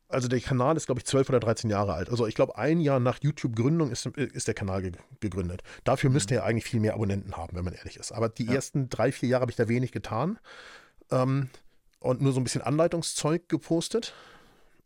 [0.09, 2.09] also der Kanal ist, glaube ich, 12 oder 13 Jahre alt.
[2.09, 5.63] Also ich glaube, ein Jahr nach YouTube-Gründung ist, ist der Kanal ge gegründet.
[5.85, 6.39] Dafür müsste mhm.
[6.39, 8.13] er eigentlich viel mehr Abonnenten haben, wenn man ehrlich ist.
[8.13, 8.55] Aber die ja.
[8.55, 10.39] ersten drei, vier Jahre habe ich da wenig getan
[11.11, 11.51] ähm,
[12.01, 14.15] und nur so ein bisschen Anleitungszeug gepostet.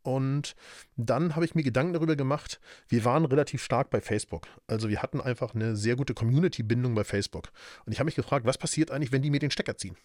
[0.03, 0.57] Und
[0.97, 4.49] dann habe ich mir Gedanken darüber gemacht, wir waren relativ stark bei Facebook.
[4.67, 7.51] Also wir hatten einfach eine sehr gute Community-Bindung bei Facebook.
[7.87, 9.97] Und ich habe mich gefragt, was passiert eigentlich, wenn die mir den Stecker ziehen?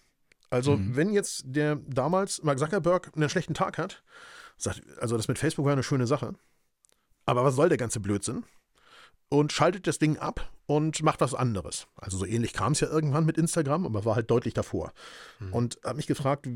[0.51, 0.95] Also mhm.
[0.95, 4.03] wenn jetzt der damals Mark Zuckerberg einen schlechten Tag hat,
[4.57, 6.33] Sagt, also das mit Facebook war eine schöne Sache.
[7.25, 8.43] Aber was soll der ganze Blödsinn?
[9.29, 11.87] Und schaltet das Ding ab und macht was anderes.
[11.95, 14.93] Also so ähnlich kam es ja irgendwann mit Instagram, aber war halt deutlich davor.
[15.39, 15.53] Mhm.
[15.53, 16.47] Und habe mich gefragt,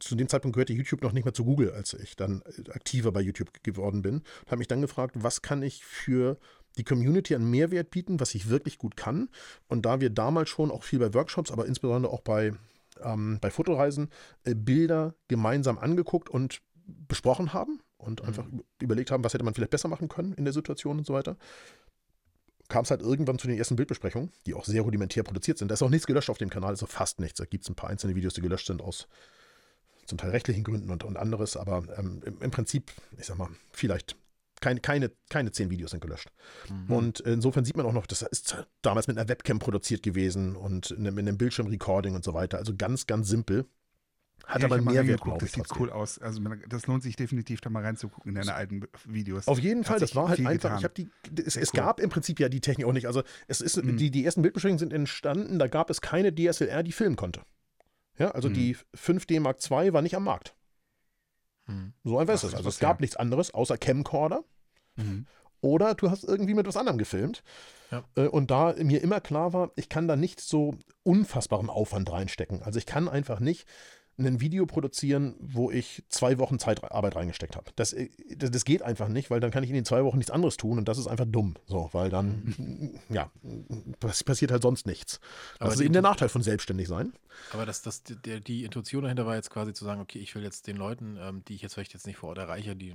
[0.00, 3.22] zu dem Zeitpunkt gehörte YouTube noch nicht mehr zu Google, als ich dann aktiver bei
[3.22, 4.16] YouTube geworden bin.
[4.16, 6.38] Und habe mich dann gefragt, was kann ich für
[6.76, 9.28] die Community an Mehrwert bieten, was ich wirklich gut kann.
[9.68, 12.52] Und da wir damals schon auch viel bei Workshops, aber insbesondere auch bei,
[13.00, 14.10] ähm, bei Fotoreisen
[14.44, 18.28] äh, Bilder gemeinsam angeguckt und besprochen haben und mhm.
[18.28, 18.46] einfach
[18.80, 21.36] überlegt haben, was hätte man vielleicht besser machen können in der Situation und so weiter,
[22.68, 25.68] kam es halt irgendwann zu den ersten Bildbesprechungen, die auch sehr rudimentär produziert sind.
[25.68, 27.38] Da ist auch nichts gelöscht auf dem Kanal, also fast nichts.
[27.38, 29.08] Da gibt es ein paar einzelne Videos, die gelöscht sind aus
[30.06, 33.48] zum Teil rechtlichen Gründen und, und anderes, aber ähm, im, im, Prinzip, ich sag mal,
[33.72, 34.16] vielleicht
[34.60, 36.30] keine, keine, keine zehn Videos sind gelöscht.
[36.70, 36.94] Mhm.
[36.94, 40.96] Und insofern sieht man auch noch, das ist damals mit einer Webcam produziert gewesen und
[40.98, 42.58] mit einem Bildschirmrecording und so weiter.
[42.58, 43.66] Also ganz, ganz simpel.
[44.44, 46.18] Hat ja, aber Mehrwert, glaube Das sieht cool aus.
[46.18, 49.48] Also das lohnt sich definitiv, da mal reinzugucken in deine alten Videos.
[49.48, 50.76] Auf jeden Fall, das war halt einfach.
[50.76, 50.78] Getan.
[50.78, 51.08] Ich habe die.
[51.44, 51.80] Es, es cool.
[51.80, 53.06] gab im Prinzip ja die Technik auch nicht.
[53.06, 53.96] Also es ist mhm.
[53.96, 55.58] die, die ersten Bildbeschränkungen sind entstanden.
[55.58, 57.42] Da gab es keine DSLR, die filmen konnte.
[58.18, 58.54] Ja, also mhm.
[58.54, 60.54] die 5D Mark II war nicht am Markt.
[61.66, 61.92] Mhm.
[62.04, 62.54] So einfach ist es.
[62.54, 63.02] Also es gab ja.
[63.02, 64.44] nichts anderes außer Camcorder.
[64.96, 65.26] Mhm.
[65.60, 67.42] Oder du hast irgendwie mit was anderem gefilmt.
[67.90, 68.04] Ja.
[68.16, 72.62] Äh, und da mir immer klar war, ich kann da nicht so unfassbaren Aufwand reinstecken.
[72.62, 73.66] Also ich kann einfach nicht
[74.18, 77.70] ein Video produzieren, wo ich zwei Wochen Zeitarbeit reingesteckt habe.
[77.76, 80.18] Das, äh, das, das, geht einfach nicht, weil dann kann ich in den zwei Wochen
[80.18, 81.54] nichts anderes tun und das ist einfach dumm.
[81.66, 83.30] So, weil dann, ja,
[84.00, 85.20] passiert halt sonst nichts.
[85.58, 87.12] Das aber ist eben der Nachteil von selbstständig sein.
[87.52, 90.42] Aber das, das, der, die Intuition dahinter war jetzt quasi zu sagen, okay, ich will
[90.42, 92.94] jetzt den Leuten, ähm, die ich jetzt vielleicht jetzt nicht vor Ort erreiche, die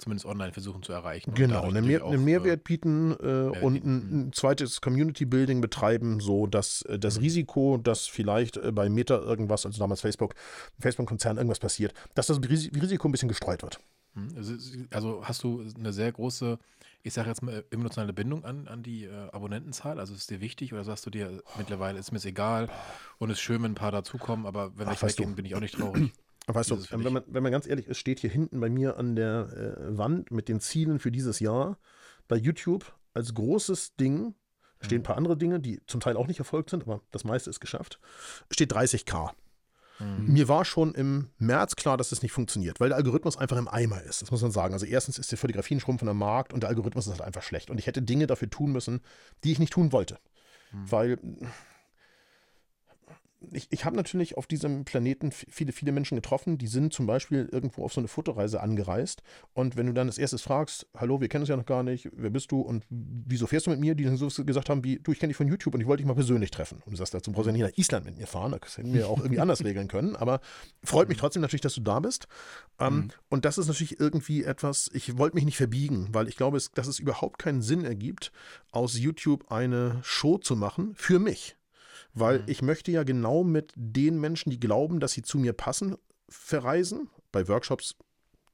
[0.00, 1.34] zumindest online versuchen zu erreichen.
[1.34, 6.46] Genau, einen, Mehr, einen, Mehrwert bieten äh, und ein, ein, zweites Community Building betreiben, so
[6.46, 7.22] dass äh, das mhm.
[7.22, 10.34] Risiko, dass vielleicht äh, bei Meta irgendwas, also damals Facebook,
[10.78, 13.78] Facebook-Konzern irgendwas passiert, dass das Risiko ein bisschen gestreut wird.
[14.14, 14.88] Mhm.
[14.90, 16.58] Also, hast du eine sehr große,
[17.02, 20.00] ich sage jetzt mal, emotionale Bindung an, an die äh, Abonnentenzahl?
[20.00, 22.68] Also ist dir wichtig oder sagst du dir mittlerweile, ist mir egal
[23.18, 25.54] und es ist schön, wenn ein paar dazukommen, aber wenn Ach, ich weggehen, bin ich
[25.54, 26.12] auch nicht traurig?
[26.54, 29.16] Weißt du, wenn man, wenn man ganz ehrlich ist, steht hier hinten bei mir an
[29.16, 31.78] der äh, Wand mit den Zielen für dieses Jahr
[32.28, 34.34] bei YouTube als großes Ding,
[34.80, 35.04] stehen ein mhm.
[35.04, 38.00] paar andere Dinge, die zum Teil auch nicht erfolgt sind, aber das meiste ist geschafft,
[38.50, 39.30] steht 30k.
[40.00, 40.32] Mhm.
[40.32, 43.68] Mir war schon im März klar, dass das nicht funktioniert, weil der Algorithmus einfach im
[43.68, 44.22] Eimer ist.
[44.22, 44.72] Das muss man sagen.
[44.72, 47.70] Also erstens ist die Fotografie ein schrumpfender Markt und der Algorithmus ist halt einfach schlecht.
[47.70, 49.00] Und ich hätte Dinge dafür tun müssen,
[49.44, 50.18] die ich nicht tun wollte.
[50.72, 50.90] Mhm.
[50.90, 51.18] Weil
[53.52, 57.48] ich, ich habe natürlich auf diesem Planeten viele, viele Menschen getroffen, die sind zum Beispiel
[57.50, 59.22] irgendwo auf so eine Fotoreise angereist.
[59.54, 62.10] Und wenn du dann als erstes fragst, hallo, wir kennen uns ja noch gar nicht,
[62.12, 64.98] wer bist du und wieso fährst du mit mir, die dann so gesagt haben wie,
[64.98, 66.82] du, ich kenne dich von YouTube und ich wollte dich mal persönlich treffen.
[66.84, 68.92] Und du sagst, dazu brauchst du ja nicht nach Island mit mir fahren, das hätten
[68.92, 70.16] wir auch irgendwie anders regeln können.
[70.16, 70.40] Aber
[70.84, 72.26] freut mich trotzdem natürlich, dass du da bist.
[72.78, 73.08] Ähm, mhm.
[73.30, 76.86] Und das ist natürlich irgendwie etwas, ich wollte mich nicht verbiegen, weil ich glaube, dass
[76.86, 78.32] es überhaupt keinen Sinn ergibt,
[78.70, 81.56] aus YouTube eine Show zu machen für mich.
[82.14, 82.44] Weil mhm.
[82.46, 85.96] ich möchte ja genau mit den Menschen, die glauben, dass sie zu mir passen,
[86.28, 87.08] verreisen.
[87.32, 87.96] Bei Workshops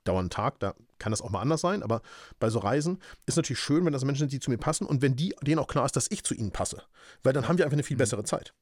[0.04, 2.00] dauern Tag, da kann das auch mal anders sein, aber
[2.38, 5.02] bei so Reisen ist natürlich schön, wenn das Menschen sind, die zu mir passen und
[5.02, 6.82] wenn die, denen auch klar ist, dass ich zu ihnen passe.
[7.22, 8.00] Weil dann haben wir einfach eine viel mhm.
[8.00, 8.54] bessere Zeit.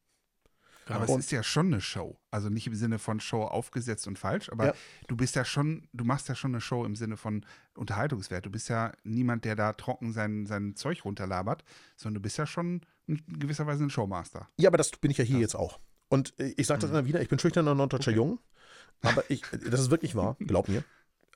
[0.86, 2.18] Aber und es ist ja schon eine Show.
[2.30, 4.74] Also nicht im Sinne von Show aufgesetzt und falsch, aber ja.
[5.08, 7.44] du bist ja schon, du machst ja schon eine Show im Sinne von
[7.74, 8.46] Unterhaltungswert.
[8.46, 11.64] Du bist ja niemand, der da trocken sein, sein Zeug runterlabert,
[11.96, 14.48] sondern du bist ja schon in gewisser Weise ein Showmaster.
[14.58, 15.42] Ja, aber das bin ich ja hier das.
[15.42, 15.80] jetzt auch.
[16.08, 16.96] Und äh, ich sage das mhm.
[16.96, 18.16] immer wieder, ich bin schüchterner norddeutscher okay.
[18.16, 18.40] Jung,
[19.02, 20.84] aber ich, das ist wirklich wahr, glaub mir.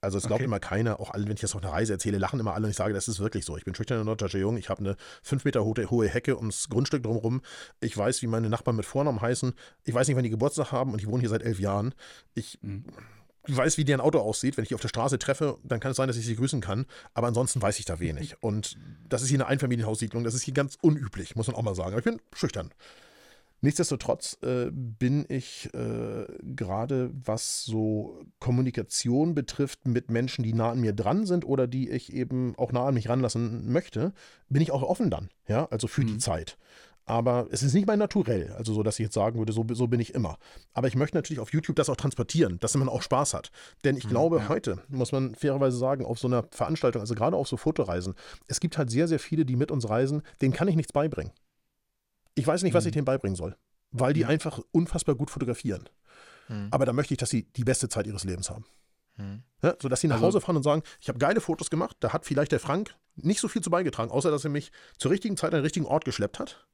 [0.01, 0.45] Also es glaubt okay.
[0.45, 2.71] immer keiner, auch alle, wenn ich das auf einer Reise erzähle, lachen immer alle und
[2.71, 3.57] ich sage, das ist wirklich so.
[3.57, 7.43] Ich bin schüchterner norddeutscher Jung, ich habe eine fünf Meter hohe Hecke ums Grundstück drumherum.
[7.81, 9.53] Ich weiß, wie meine Nachbarn mit Vornamen heißen.
[9.85, 11.95] Ich weiß nicht, wann die Geburtstag haben und ich wohne hier seit elf Jahren.
[12.35, 12.85] Ich mhm.
[13.47, 14.57] weiß, wie deren Auto aussieht.
[14.57, 16.61] Wenn ich die auf der Straße treffe, dann kann es sein, dass ich sie grüßen
[16.61, 16.87] kann.
[17.15, 18.37] Aber ansonsten weiß ich da wenig.
[18.43, 20.25] Und das ist hier eine Einfamilienhaussiedlung.
[20.25, 21.91] Das ist hier ganz unüblich, muss man auch mal sagen.
[21.91, 22.73] Aber ich bin schüchtern.
[23.61, 30.81] Nichtsdestotrotz äh, bin ich äh, gerade, was so Kommunikation betrifft mit Menschen, die nah an
[30.81, 34.13] mir dran sind oder die ich eben auch nah an mich ranlassen möchte,
[34.49, 36.07] bin ich auch offen dann, ja, also für mhm.
[36.07, 36.57] die Zeit.
[37.05, 39.87] Aber es ist nicht mein Naturell, also so, dass ich jetzt sagen würde, so, so,
[39.87, 40.37] bin ich immer.
[40.75, 43.51] Aber ich möchte natürlich auf YouTube das auch transportieren, dass man auch Spaß hat.
[43.83, 44.49] Denn ich mhm, glaube, ja.
[44.51, 48.15] heute, muss man fairerweise sagen, auf so einer Veranstaltung, also gerade auf so Fotoreisen,
[48.47, 51.33] es gibt halt sehr, sehr viele, die mit uns reisen, denen kann ich nichts beibringen.
[52.39, 52.97] Ich weiß nicht, was ich mhm.
[52.97, 53.57] denen beibringen soll,
[53.91, 55.89] weil die einfach unfassbar gut fotografieren.
[56.49, 56.69] Mhm.
[56.71, 58.65] Aber da möchte ich, dass sie die beste Zeit ihres Lebens haben.
[59.17, 59.43] Mhm.
[59.63, 62.13] Ja, sodass sie nach also, Hause fahren und sagen, ich habe geile Fotos gemacht, da
[62.13, 65.37] hat vielleicht der Frank nicht so viel zu beigetragen, außer dass er mich zur richtigen
[65.37, 66.67] Zeit an den richtigen Ort geschleppt hat.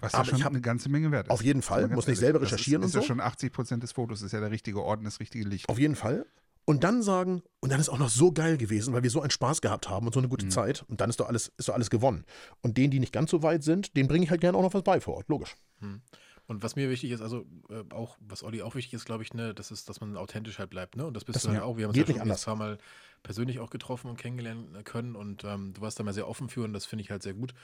[0.00, 1.30] Was ja schon eine ganze Menge wert ist.
[1.30, 2.98] Auf jeden Fall, muss nicht selber recherchieren ist, ist und so.
[2.98, 5.20] Das ist ja schon 80 Prozent des Fotos, ist ja der richtige Ort und das
[5.20, 5.68] richtige Licht.
[5.68, 6.26] Auf jeden Fall.
[6.64, 9.30] Und dann sagen, und dann ist auch noch so geil gewesen, weil wir so einen
[9.30, 10.50] Spaß gehabt haben und so eine gute mhm.
[10.50, 10.84] Zeit.
[10.88, 12.24] Und dann ist doch alles, ist doch alles gewonnen.
[12.60, 14.74] Und denen, die nicht ganz so weit sind, denen bringe ich halt gerne auch noch
[14.74, 15.56] was bei vor Ort, logisch.
[15.80, 16.02] Mhm.
[16.46, 19.32] Und was mir wichtig ist, also äh, auch, was Olli auch wichtig ist, glaube ich,
[19.32, 21.06] ne, das ist, dass man authentisch halt bleibt, ne?
[21.06, 21.76] Und das bist das du ja auch.
[21.76, 22.78] Wir haben uns ja schon ein paar Mal
[23.22, 26.64] persönlich auch getroffen und kennengelernt können und ähm, du warst da mal sehr offen für
[26.64, 27.54] und das finde ich halt sehr gut.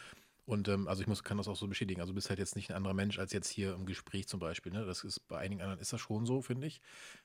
[0.49, 2.01] Und ähm, also ich muss, kann das auch so bestätigen.
[2.01, 4.41] Also du bist halt jetzt nicht ein anderer Mensch als jetzt hier im Gespräch zum
[4.41, 4.73] Beispiel.
[4.73, 4.87] Ne?
[4.87, 6.81] Das ist bei einigen anderen ist das schon so, finde ich.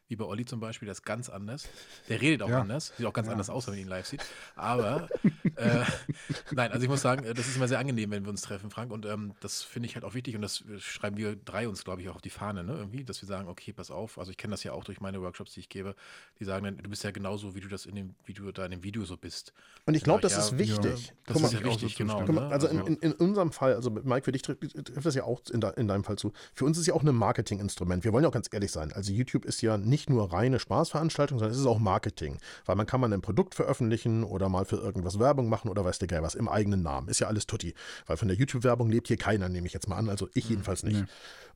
[0.07, 1.67] Wie bei Olli zum Beispiel, das ist ganz anders.
[2.09, 2.61] Der redet auch ja.
[2.61, 3.31] anders, sieht auch ganz ja.
[3.31, 4.23] anders aus, wenn man ihn live sieht.
[4.55, 5.07] Aber
[5.55, 5.83] äh,
[6.51, 8.91] nein, also ich muss sagen, das ist immer sehr angenehm, wenn wir uns treffen, Frank.
[8.91, 12.01] Und ähm, das finde ich halt auch wichtig und das schreiben wir drei uns, glaube
[12.01, 12.73] ich, auch auf die Fahne, ne?
[12.73, 14.17] Irgendwie, dass wir sagen, okay, pass auf.
[14.17, 15.95] Also ich kenne das ja auch durch meine Workshops, die ich gebe.
[16.39, 18.65] Die sagen dann, du bist ja genauso, wie du das in dem, wie du da
[18.65, 19.53] in dem Video so bist.
[19.85, 21.13] Und ich glaube, das ja, ist wichtig.
[21.25, 22.21] Das ist ja wichtig, genau.
[22.21, 22.53] Mal, ne?
[22.53, 24.61] also, in, in, in unserem Fall, also Mike, für dich trifft,
[25.05, 26.33] das ja auch in, de, in, deinem Fall zu.
[26.53, 28.03] Für uns ist es ja auch ein Marketinginstrument.
[28.03, 28.91] Wir wollen ja auch ganz ehrlich sein.
[28.93, 32.37] Also YouTube ist ja nicht nur reine Spaßveranstaltung, sondern es ist auch Marketing.
[32.65, 35.99] Weil man kann mal ein Produkt veröffentlichen oder mal für irgendwas Werbung machen oder weiß
[35.99, 37.07] der Geil was im eigenen Namen.
[37.07, 37.73] Ist ja alles tutti.
[38.05, 40.09] Weil von der YouTube-Werbung lebt hier keiner, nehme ich jetzt mal an.
[40.09, 41.05] Also ich hm, jedenfalls nicht.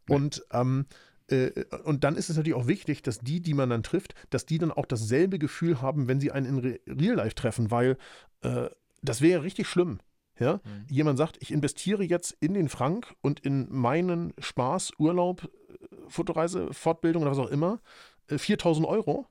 [0.08, 0.16] Nee.
[0.16, 0.86] Und ähm,
[1.30, 4.46] äh, und dann ist es natürlich auch wichtig, dass die, die man dann trifft, dass
[4.46, 7.98] die dann auch dasselbe Gefühl haben, wenn sie einen in Real Life treffen, weil
[8.42, 8.70] äh,
[9.02, 10.00] das wäre richtig schlimm,
[10.40, 10.56] ja?
[10.64, 10.86] Mhm.
[10.90, 15.50] Jemand sagt, ich investiere jetzt in den Frank und in meinen Spaß, Urlaub,
[16.08, 17.80] Fotoreise, Fortbildung oder was auch immer,
[18.36, 19.28] 4000 äh, Euro.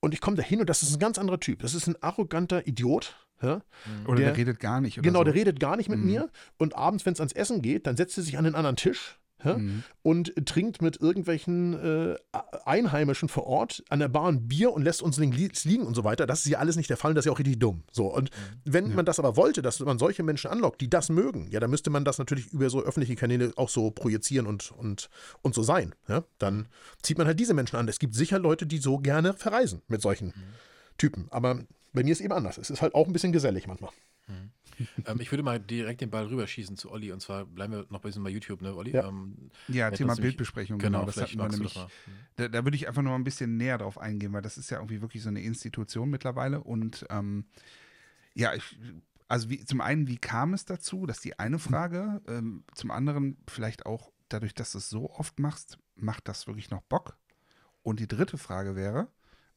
[0.00, 1.60] Und ich komme da hin und das ist ein ganz anderer Typ.
[1.62, 3.16] Das ist ein arroganter Idiot.
[3.40, 3.56] Ja?
[3.86, 4.06] Mhm.
[4.06, 5.02] Oder der, der, redet gar nicht.
[5.02, 5.24] genau, so.
[5.24, 6.06] der redet gar nicht mit mhm.
[6.06, 6.30] mir.
[6.58, 9.18] Und abends, wenn es ans Essen geht, dann setzt er sich an den anderen Tisch
[9.44, 9.82] mhm.
[10.02, 12.16] und trinkt mit irgendwelchen äh,
[12.64, 16.26] Einheimischen vor Ort an der Bar ein Bier und lässt uns liegen und so weiter.
[16.26, 17.82] Das ist ja alles nicht der Fall, das ist ja auch richtig dumm.
[17.92, 18.60] So, und mhm.
[18.64, 18.96] wenn ja.
[18.96, 21.90] man das aber wollte, dass man solche Menschen anlockt, die das mögen, ja, dann müsste
[21.90, 25.10] man das natürlich über so öffentliche Kanäle auch so projizieren und, und,
[25.42, 25.94] und so sein.
[26.08, 26.24] Ja?
[26.38, 26.68] Dann
[27.02, 27.88] zieht man halt diese Menschen an.
[27.88, 30.42] Es gibt sicher Leute, die so gerne verreisen mit solchen mhm.
[30.98, 31.26] Typen.
[31.30, 31.60] Aber
[31.92, 32.58] bei mir ist es eben anders.
[32.58, 33.90] Es ist halt auch ein bisschen gesellig manchmal.
[34.26, 34.50] Mhm.
[35.06, 37.12] ähm, ich würde mal direkt den Ball rüberschießen zu Olli.
[37.12, 38.92] Und zwar bleiben wir noch ein bisschen bei YouTube, ne, Olli?
[38.92, 41.00] Ja, ähm, ja Thema Bildbesprechung, genau.
[41.00, 41.76] genau das hatten wir nämlich.
[41.76, 42.12] Mhm.
[42.36, 44.78] Da, da, würde ich einfach noch ein bisschen näher drauf eingehen, weil das ist ja
[44.78, 46.62] irgendwie wirklich so eine Institution mittlerweile.
[46.62, 47.44] Und ähm,
[48.34, 48.76] ja, ich,
[49.28, 51.06] also wie, zum einen, wie kam es dazu?
[51.06, 52.22] Das ist die eine Frage.
[52.26, 56.70] Ähm, zum anderen, vielleicht auch dadurch, dass du es so oft machst, macht das wirklich
[56.70, 57.16] noch Bock?
[57.82, 59.08] Und die dritte Frage wäre,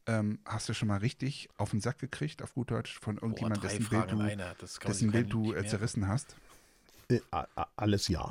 [0.07, 3.61] ähm, hast du schon mal richtig auf den Sack gekriegt, auf gut Deutsch, von irgendjemandem,
[3.61, 6.35] dessen Bild du, dessen Bild du äh, zerrissen hast?
[7.09, 7.19] Äh,
[7.75, 8.29] alles ja.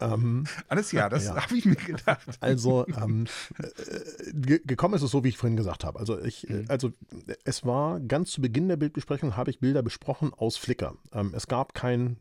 [0.00, 1.42] Ähm, Alles ja, das ja.
[1.42, 2.38] habe ich mir gedacht.
[2.40, 3.26] Also ähm,
[3.58, 5.98] äh, gekommen ist es so, wie ich vorhin gesagt habe.
[5.98, 6.66] Also ich, mhm.
[6.68, 6.92] also
[7.44, 10.94] es war ganz zu Beginn der Bildbesprechung habe ich Bilder besprochen aus Flickr.
[11.12, 12.18] Ähm, es gab kein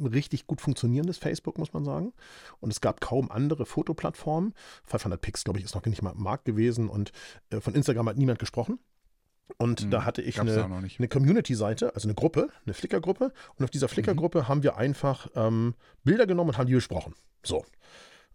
[0.00, 2.12] richtig gut funktionierendes Facebook, muss man sagen.
[2.60, 4.54] Und es gab kaum andere Fotoplattformen.
[4.84, 7.12] 500 Pix, glaube ich, ist noch nicht mal im Markt gewesen und
[7.50, 8.78] äh, von Instagram hat niemand gesprochen.
[9.58, 13.32] Und hm, da hatte ich eine, eine Community-Seite, also eine Gruppe, eine Flickr-Gruppe.
[13.56, 14.48] Und auf dieser Flickr-Gruppe mhm.
[14.48, 17.14] haben wir einfach ähm, Bilder genommen und haben die besprochen.
[17.44, 17.64] So.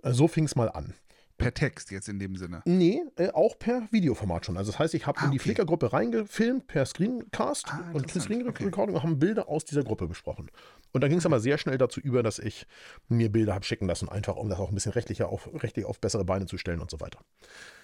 [0.03, 0.93] Äh, so fing es mal an.
[1.37, 2.61] Per Text jetzt in dem Sinne?
[2.65, 4.57] Nee, äh, auch per Videoformat schon.
[4.57, 5.45] Also das heißt, ich habe ah, in die okay.
[5.45, 8.91] Flickr-Gruppe reingefilmt per Screencast ah, und Screen-Recording okay.
[8.93, 10.51] und haben Bilder aus dieser Gruppe besprochen.
[10.91, 12.67] Und dann ging es aber sehr schnell dazu über, dass ich
[13.07, 15.99] mir Bilder habe schicken lassen, einfach um das auch ein bisschen rechtlicher auf, rechtlich auf
[15.99, 17.19] bessere Beine zu stellen und so weiter.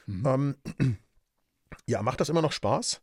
[0.05, 0.55] Mhm.
[0.79, 0.97] Ähm,
[1.87, 3.01] ja, macht das immer noch Spaß?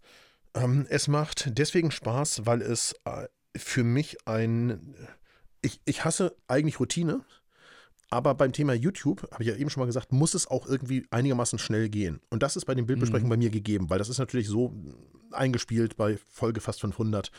[0.54, 4.94] Ähm, es macht deswegen Spaß, weil es äh, für mich ein.
[5.62, 7.24] Ich, ich hasse eigentlich Routine,
[8.10, 11.06] aber beim Thema YouTube, habe ich ja eben schon mal gesagt, muss es auch irgendwie
[11.10, 12.20] einigermaßen schnell gehen.
[12.30, 13.30] Und das ist bei den Bildbesprechungen mhm.
[13.30, 14.74] bei mir gegeben, weil das ist natürlich so
[15.32, 17.30] eingespielt bei Folge fast 500.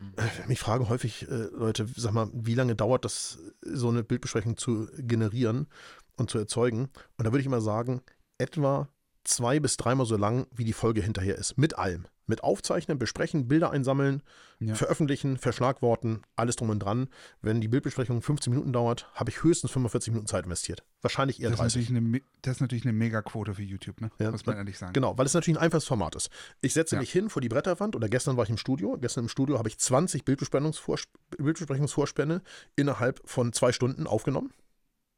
[0.00, 0.14] Mhm.
[0.48, 4.88] Mich fragen häufig äh, Leute, sag mal, wie lange dauert das, so eine Bildbesprechung zu
[4.96, 5.68] generieren
[6.16, 6.88] und zu erzeugen?
[7.16, 8.02] Und da würde ich immer sagen,
[8.38, 8.88] etwa
[9.24, 11.58] zwei bis dreimal so lang, wie die Folge hinterher ist.
[11.58, 12.06] Mit allem.
[12.30, 14.22] Mit Aufzeichnen, Besprechen, Bilder einsammeln,
[14.60, 14.74] ja.
[14.74, 17.08] veröffentlichen, verschlagworten, alles drum und dran.
[17.42, 20.84] Wenn die Bildbesprechung 15 Minuten dauert, habe ich höchstens 45 Minuten Zeit investiert.
[21.02, 21.90] Wahrscheinlich eher das 30.
[21.90, 24.10] Eine, das ist natürlich eine Megaquote für YouTube, ne?
[24.18, 24.92] Ja, muss man ehrlich sagen.
[24.92, 26.30] Genau, weil es natürlich ein einfaches Format ist.
[26.60, 27.00] Ich setze ja.
[27.00, 28.96] mich hin vor die Bretterwand oder gestern war ich im Studio.
[28.98, 32.42] Gestern im Studio habe ich 20 Bildbesprechungsvorspänne
[32.76, 34.52] innerhalb von zwei Stunden aufgenommen.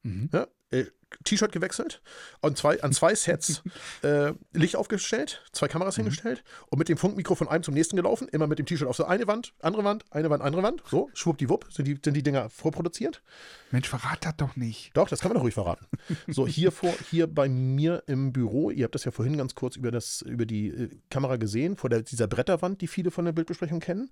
[0.02, 0.30] Mhm.
[0.32, 0.86] Ja, äh,
[1.24, 2.02] T-Shirt gewechselt
[2.40, 3.62] und zwei, an zwei Sets
[4.02, 6.04] äh, Licht aufgestellt, zwei Kameras mhm.
[6.04, 8.96] hingestellt und mit dem Funkmikro von einem zum nächsten gelaufen, immer mit dem T-Shirt auf
[8.96, 10.82] so eine Wand, andere Wand, eine Wand, andere Wand.
[10.88, 13.22] So, schwuppdiwupp, sind die, sind die Dinger vorproduziert.
[13.70, 14.90] Mensch, verrat das doch nicht.
[14.94, 15.86] Doch, das kann man doch ruhig verraten.
[16.28, 19.76] so, hier vor, hier bei mir im Büro, ihr habt das ja vorhin ganz kurz
[19.76, 23.32] über, das, über die äh, Kamera gesehen, vor der, dieser Bretterwand, die viele von der
[23.32, 24.10] Bildbesprechung kennen.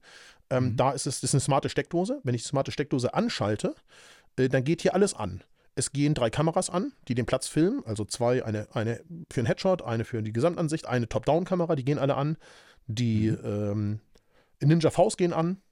[0.49, 0.77] Ähm, mhm.
[0.77, 2.21] Da ist es das ist eine smarte Steckdose.
[2.23, 3.75] Wenn ich die smarte Steckdose anschalte,
[4.37, 5.43] äh, dann geht hier alles an.
[5.81, 9.47] Es gehen drei Kameras an, die den Platz filmen, also zwei, eine, eine für einen
[9.47, 12.37] Headshot, eine für die Gesamtansicht, eine Top-Down-Kamera, die gehen alle an.
[12.87, 13.39] Die mhm.
[13.43, 14.01] ähm,
[14.61, 15.63] Ninja Faust gehen an.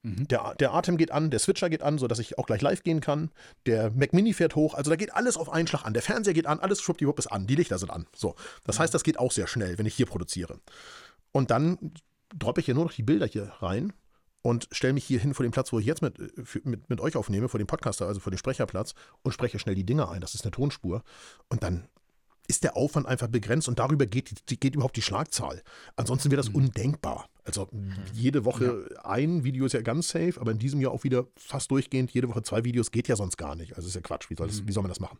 [0.00, 0.28] Mhm.
[0.28, 3.02] Der, der Atem geht an, der Switcher geht an, sodass ich auch gleich live gehen
[3.02, 3.32] kann.
[3.66, 5.92] Der Mac Mini fährt hoch, also da geht alles auf einen Schlag an.
[5.92, 8.06] Der Fernseher geht an, alles schwuppdiwupp ist an, die Lichter sind an.
[8.16, 8.82] So, das mhm.
[8.84, 10.58] heißt, das geht auch sehr schnell, wenn ich hier produziere.
[11.32, 11.92] Und dann
[12.34, 13.92] droppe ich hier nur noch die Bilder hier rein
[14.42, 17.00] und stelle mich hier hin vor den Platz, wo ich jetzt mit, äh, mit, mit
[17.00, 20.20] euch aufnehme, vor dem Podcaster, also vor dem Sprecherplatz und spreche schnell die Dinge ein.
[20.20, 21.02] Das ist eine Tonspur.
[21.48, 21.88] Und dann
[22.50, 25.62] ist der Aufwand einfach begrenzt und darüber geht, geht überhaupt die Schlagzahl.
[25.96, 26.56] Ansonsten wäre das mhm.
[26.56, 27.28] undenkbar.
[27.44, 27.94] Also mhm.
[28.12, 29.04] jede Woche ja.
[29.04, 32.28] ein Video ist ja ganz safe, aber in diesem Jahr auch wieder fast durchgehend, jede
[32.28, 33.76] Woche zwei Videos geht ja sonst gar nicht.
[33.76, 34.30] Also ist ja Quatsch.
[34.30, 34.68] Wie soll, das, mhm.
[34.68, 35.18] wie soll man das machen?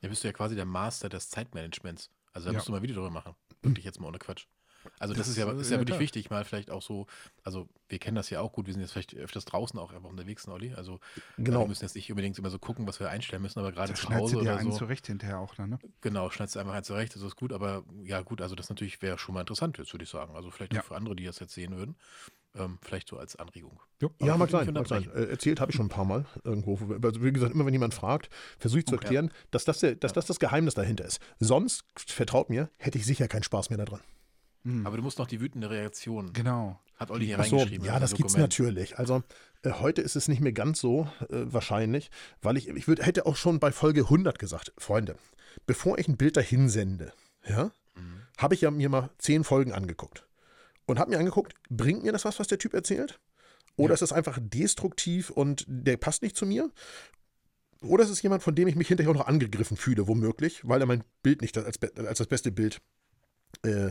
[0.00, 2.10] Ja, bist du ja quasi der Master des Zeitmanagements.
[2.32, 2.58] Also da ja.
[2.58, 3.34] musst du mal Video drüber machen.
[3.62, 4.46] Wirklich jetzt mal ohne Quatsch.
[4.98, 6.00] Also das, das ist ja, ist ja, ja wirklich klar.
[6.00, 7.06] wichtig, mal vielleicht auch so,
[7.44, 10.08] also wir kennen das ja auch gut, wir sind jetzt vielleicht öfters draußen auch einfach
[10.08, 10.74] unterwegs, Olli.
[10.74, 11.00] Also
[11.38, 11.60] genau.
[11.60, 14.08] wir müssen jetzt nicht unbedingt immer so gucken, was wir einstellen müssen, aber gerade zu
[14.08, 14.70] Hause oder so.
[14.70, 15.78] zurecht hinterher auch dann, ne?
[16.00, 19.00] Genau, schneidest du einfach einen zurecht, das ist gut, aber ja gut, also das natürlich
[19.02, 20.34] wäre schon mal interessant jetzt, würde ich sagen.
[20.34, 20.80] Also vielleicht ja.
[20.80, 21.96] auch für andere, die das jetzt sehen würden.
[22.54, 23.80] Ähm, vielleicht so als Anregung.
[24.02, 25.10] Ja, ja mal klein, mal klein.
[25.14, 26.78] Äh, erzählt habe ich schon ein paar Mal irgendwo.
[27.02, 29.32] Also wie gesagt, immer wenn jemand fragt, versuche ich zu erklären, ja.
[29.50, 31.18] dass, das, der, dass das das Geheimnis dahinter ist.
[31.40, 34.00] Sonst, vertraut mir, hätte ich sicher keinen Spaß mehr daran.
[34.64, 34.86] Mhm.
[34.86, 36.32] Aber du musst noch die wütende Reaktion.
[36.32, 36.78] Genau.
[36.96, 37.86] Hat Olli hier so, reingeschrieben.
[37.86, 38.98] Ja, das gibt es natürlich.
[38.98, 39.22] Also
[39.62, 43.26] äh, heute ist es nicht mehr ganz so äh, wahrscheinlich, weil ich, ich würd, hätte
[43.26, 45.16] auch schon bei Folge 100 gesagt, Freunde,
[45.66, 47.12] bevor ich ein Bild dahin sende,
[47.46, 48.22] ja, mhm.
[48.38, 50.26] habe ich ja mir mal zehn Folgen angeguckt.
[50.86, 53.20] Und habe mir angeguckt, bringt mir das was, was der Typ erzählt?
[53.76, 53.94] Oder ja.
[53.94, 56.70] ist es einfach destruktiv und der passt nicht zu mir?
[57.80, 60.80] Oder ist es jemand, von dem ich mich hinterher auch noch angegriffen fühle, womöglich, weil
[60.80, 62.80] er mein Bild nicht als, als das beste Bild
[63.62, 63.90] äh,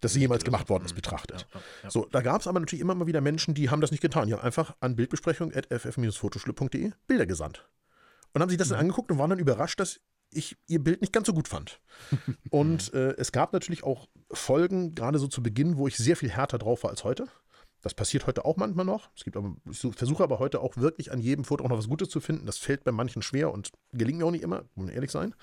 [0.00, 1.46] das jemals gemacht worden ist, betrachtet.
[1.52, 1.90] Ja, ja.
[1.90, 4.26] So, da gab es aber natürlich immer mal wieder Menschen, die haben das nicht getan.
[4.26, 7.68] Die haben einfach an bildbesprechung.ff-fotoschlip.de Bilder gesandt.
[8.34, 8.82] Und haben sich das dann mhm.
[8.82, 10.00] angeguckt und waren dann überrascht, dass
[10.32, 11.80] ich ihr Bild nicht ganz so gut fand.
[12.50, 16.30] und äh, es gab natürlich auch Folgen, gerade so zu Beginn, wo ich sehr viel
[16.30, 17.26] härter drauf war als heute.
[17.82, 19.10] Das passiert heute auch manchmal noch.
[19.16, 21.88] Es gibt aber, ich versuche aber heute auch wirklich an jedem Foto auch noch was
[21.88, 22.46] Gutes zu finden.
[22.46, 25.34] Das fällt bei manchen schwer und gelingt mir auch nicht immer, muss man ehrlich sein.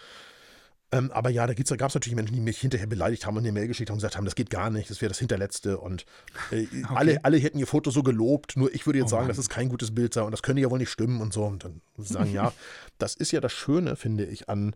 [0.92, 3.44] Ähm, aber ja, da, da gab es natürlich Menschen, die mich hinterher beleidigt haben und
[3.44, 5.78] eine Mail geschickt haben und gesagt haben, das geht gar nicht, das wäre das Hinterletzte.
[5.78, 6.06] Und
[6.52, 6.86] äh, okay.
[6.88, 9.30] alle, alle hätten ihr Foto so gelobt, nur ich würde jetzt oh sagen, Mann.
[9.30, 11.46] dass es kein gutes Bild sei und das könnte ja wohl nicht stimmen und so.
[11.46, 12.54] Und dann sagen, ja,
[12.98, 14.76] das ist ja das Schöne, finde ich, an,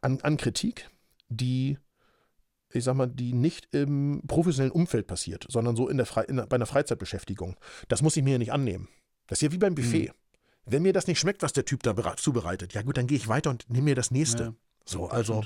[0.00, 0.88] an, an Kritik,
[1.28, 1.78] die
[2.70, 6.36] ich sag mal, die nicht im professionellen Umfeld passiert, sondern so in der, Fre in
[6.36, 7.56] bei einer Freizeitbeschäftigung.
[7.88, 8.88] Das muss ich mir ja nicht annehmen.
[9.26, 10.08] Das ist ja wie beim Buffet.
[10.08, 10.14] Mhm.
[10.70, 13.28] Wenn mir das nicht schmeckt, was der Typ da zubereitet, ja gut, dann gehe ich
[13.28, 14.42] weiter und nehme mir das nächste.
[14.42, 14.54] Ja,
[14.84, 15.44] so, also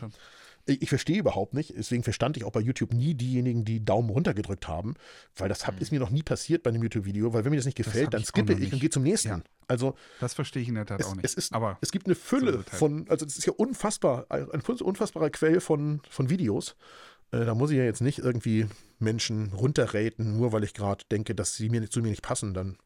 [0.66, 4.32] ich, verstehe überhaupt nicht, deswegen verstand ich auch bei YouTube nie diejenigen, die Daumen runter
[4.32, 4.94] gedrückt haben,
[5.36, 5.82] weil das hab, mhm.
[5.82, 8.22] ist mir noch nie passiert bei einem YouTube-Video, weil wenn mir das nicht gefällt, das
[8.22, 9.28] dann skippe ich, ich und gehe zum nächsten.
[9.28, 9.42] Ja.
[9.66, 11.24] Also, das verstehe ich in der Tat es, auch nicht.
[11.24, 12.70] Es, ist, Aber es gibt eine Fülle halt.
[12.70, 16.76] von, also es ist ja unfassbar, ein unfassbarer Quell von, von Videos.
[17.32, 18.66] Äh, da muss ich ja jetzt nicht irgendwie
[18.98, 22.54] Menschen runterraten, nur weil ich gerade denke, dass sie mir zu mir nicht passen.
[22.54, 22.76] Dann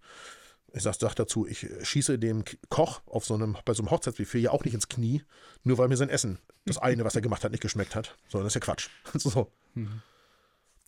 [0.77, 4.41] ich sag, sag dazu, ich schieße dem Koch auf so einem, bei so einem Hochzeitsbuffet
[4.41, 5.23] ja auch nicht ins Knie,
[5.65, 8.17] nur weil mir sein Essen, das eine, was er gemacht hat, nicht geschmeckt hat.
[8.29, 8.91] Sondern das ist ja Quatsch.
[9.15, 9.51] so.
[9.75, 10.03] Mhm.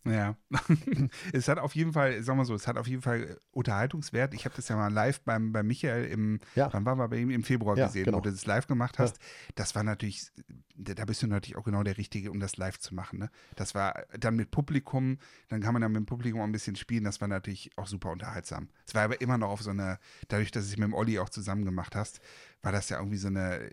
[0.05, 0.37] Ja,
[1.33, 4.33] es hat auf jeden Fall, sagen wir so, es hat auf jeden Fall Unterhaltungswert.
[4.33, 6.71] Ich habe das ja mal live beim, bei Michael im, ja.
[6.71, 8.17] wann waren wir bei ihm im Februar ja, gesehen, genau.
[8.17, 9.17] wo du das live gemacht hast.
[9.17, 9.23] Ja.
[9.55, 10.31] Das war natürlich,
[10.75, 13.19] da bist du natürlich auch genau der Richtige, um das live zu machen.
[13.19, 13.29] Ne?
[13.55, 15.17] Das war dann mit Publikum,
[15.49, 17.03] dann kann man dann mit dem Publikum auch ein bisschen spielen.
[17.03, 18.69] Das war natürlich auch super unterhaltsam.
[18.87, 21.19] Es war aber immer noch auf so eine, dadurch, dass du es mit dem Olli
[21.19, 22.21] auch zusammen gemacht hast,
[22.61, 23.69] war das ja irgendwie so eine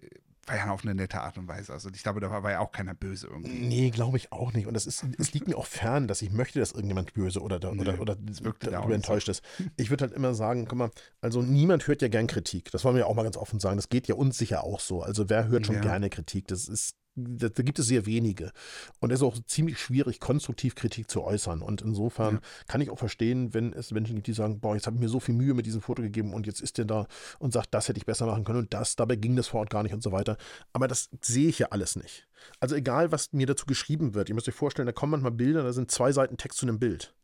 [0.47, 1.73] war ja auf eine nette Art und Weise.
[1.73, 3.67] Also ich glaube, da war ja auch keiner böse irgendwie.
[3.67, 4.67] Nee, glaube ich auch nicht.
[4.67, 7.57] Und das ist, es liegt mir auch fern, dass ich möchte, dass irgendjemand böse oder,
[7.57, 8.17] oder, nee, oder,
[8.61, 9.33] darüber enttäuscht so.
[9.33, 9.43] ist.
[9.77, 12.71] Ich würde halt immer sagen, guck mal, also niemand hört ja gern Kritik.
[12.71, 13.77] Das wollen wir ja auch mal ganz offen sagen.
[13.77, 15.03] Das geht ja uns sicher auch so.
[15.03, 15.83] Also wer hört schon ja.
[15.83, 16.47] gerne Kritik?
[16.49, 18.53] Das ist da, gibt es sehr wenige.
[19.01, 21.63] Und es ist auch ziemlich schwierig, konstruktiv Kritik zu äußern.
[21.63, 22.41] Und insofern ja.
[22.69, 25.09] kann ich auch verstehen, wenn es Menschen gibt, die sagen, boah, jetzt habe ich mir
[25.09, 27.07] so viel Mühe mit diesem Foto gegeben und jetzt ist der da
[27.39, 29.71] und sagt, das hätte ich besser machen können und das, dabei ging das vor Ort
[29.71, 30.37] gar nicht und so weiter.
[30.73, 32.29] Aber das sehe ich ja alles nicht.
[32.61, 35.63] Also egal, was mir dazu geschrieben wird, ihr müsst euch vorstellen, da kommen manchmal Bilder,
[35.63, 37.15] da sind zwei Seiten Text zu einem Bild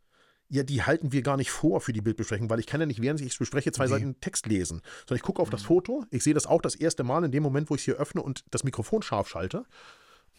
[0.53, 3.01] ja, die halten wir gar nicht vor für die Bildbesprechung, weil ich kann ja nicht,
[3.01, 3.91] während ich es bespreche, zwei nee.
[3.91, 4.83] Seiten Text lesen.
[5.01, 5.67] Sondern ich gucke auf das mhm.
[5.67, 7.95] Foto, ich sehe das auch das erste Mal in dem Moment, wo ich es hier
[7.95, 9.65] öffne und das Mikrofon scharf schalte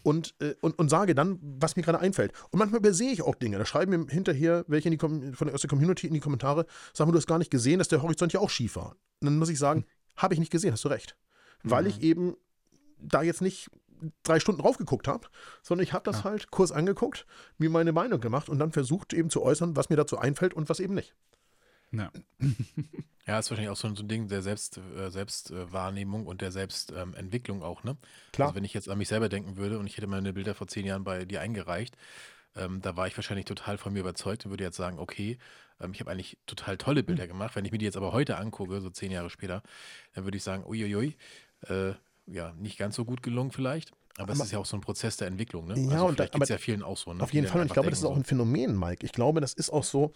[0.04, 2.32] und, äh, und, und sage dann, was mir gerade einfällt.
[2.52, 3.58] Und manchmal übersehe ich auch Dinge.
[3.58, 6.66] Da schreiben mir hinterher welche in die von der, aus der Community in die Kommentare,
[6.92, 8.90] sagen, du hast gar nicht gesehen, dass der Horizont ja auch schief war.
[9.20, 9.88] Und dann muss ich sagen, hm.
[10.16, 11.16] habe ich nicht gesehen, hast du recht.
[11.64, 11.88] Weil mhm.
[11.88, 12.36] ich eben
[12.98, 13.68] da jetzt nicht
[14.22, 15.28] drei Stunden drauf geguckt habe,
[15.62, 16.24] sondern ich habe das ja.
[16.24, 17.26] halt kurz angeguckt,
[17.58, 20.68] mir meine Meinung gemacht und dann versucht eben zu äußern, was mir dazu einfällt und
[20.68, 21.14] was eben nicht.
[21.92, 22.10] Ja.
[23.26, 27.84] ja, ist wahrscheinlich auch so, ein Ding der Selbst, äh, Selbstwahrnehmung und der Selbstentwicklung auch,
[27.84, 27.96] ne?
[28.32, 28.48] Klar.
[28.48, 30.66] Also wenn ich jetzt an mich selber denken würde und ich hätte meine Bilder vor
[30.66, 31.96] zehn Jahren bei dir eingereicht,
[32.56, 35.38] ähm, da war ich wahrscheinlich total von mir überzeugt und würde jetzt sagen, okay,
[35.80, 37.02] ähm, ich habe eigentlich total tolle.
[37.02, 37.56] Bilder gemacht.
[37.56, 39.62] Wenn ich mir die jetzt aber heute angucke, so zehn Jahre später,
[40.14, 41.16] dann würde ich sagen, uiuiui,
[41.68, 41.92] äh,
[42.26, 43.92] ja, nicht ganz so gut gelungen vielleicht.
[44.16, 45.78] Aber, aber es ist ja auch so ein Prozess der Entwicklung, ne?
[45.78, 47.12] Ja, also und geht es ja vielen auch so.
[47.12, 47.22] Ne?
[47.22, 49.04] Auf jeden Fall, und ich glaube, das ist auch ein Phänomen, Mike.
[49.04, 50.12] Ich glaube, das ist auch so,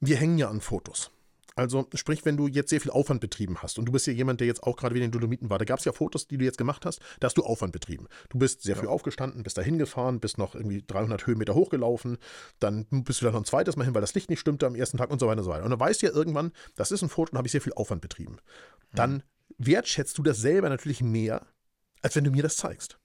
[0.00, 1.10] wir hängen ja an Fotos.
[1.54, 4.40] Also sprich, wenn du jetzt sehr viel Aufwand betrieben hast und du bist ja jemand,
[4.40, 6.38] der jetzt auch gerade wieder in den Dolomiten war, da gab es ja Fotos, die
[6.38, 8.06] du jetzt gemacht hast, da hast du Aufwand betrieben.
[8.30, 8.80] Du bist sehr ja.
[8.80, 12.16] früh aufgestanden, bist da hingefahren, bist noch irgendwie 300 Höhenmeter hochgelaufen,
[12.58, 14.74] dann bist du da noch ein zweites Mal hin, weil das Licht nicht stimmte am
[14.74, 15.64] ersten Tag und so weiter und so weiter.
[15.64, 17.74] Und dann weißt du ja irgendwann, das ist ein Foto und habe ich sehr viel
[17.74, 18.38] Aufwand betrieben.
[18.94, 19.22] Dann mhm.
[19.58, 21.46] Wertschätzt du das selber natürlich mehr,
[22.00, 22.98] als wenn du mir das zeigst.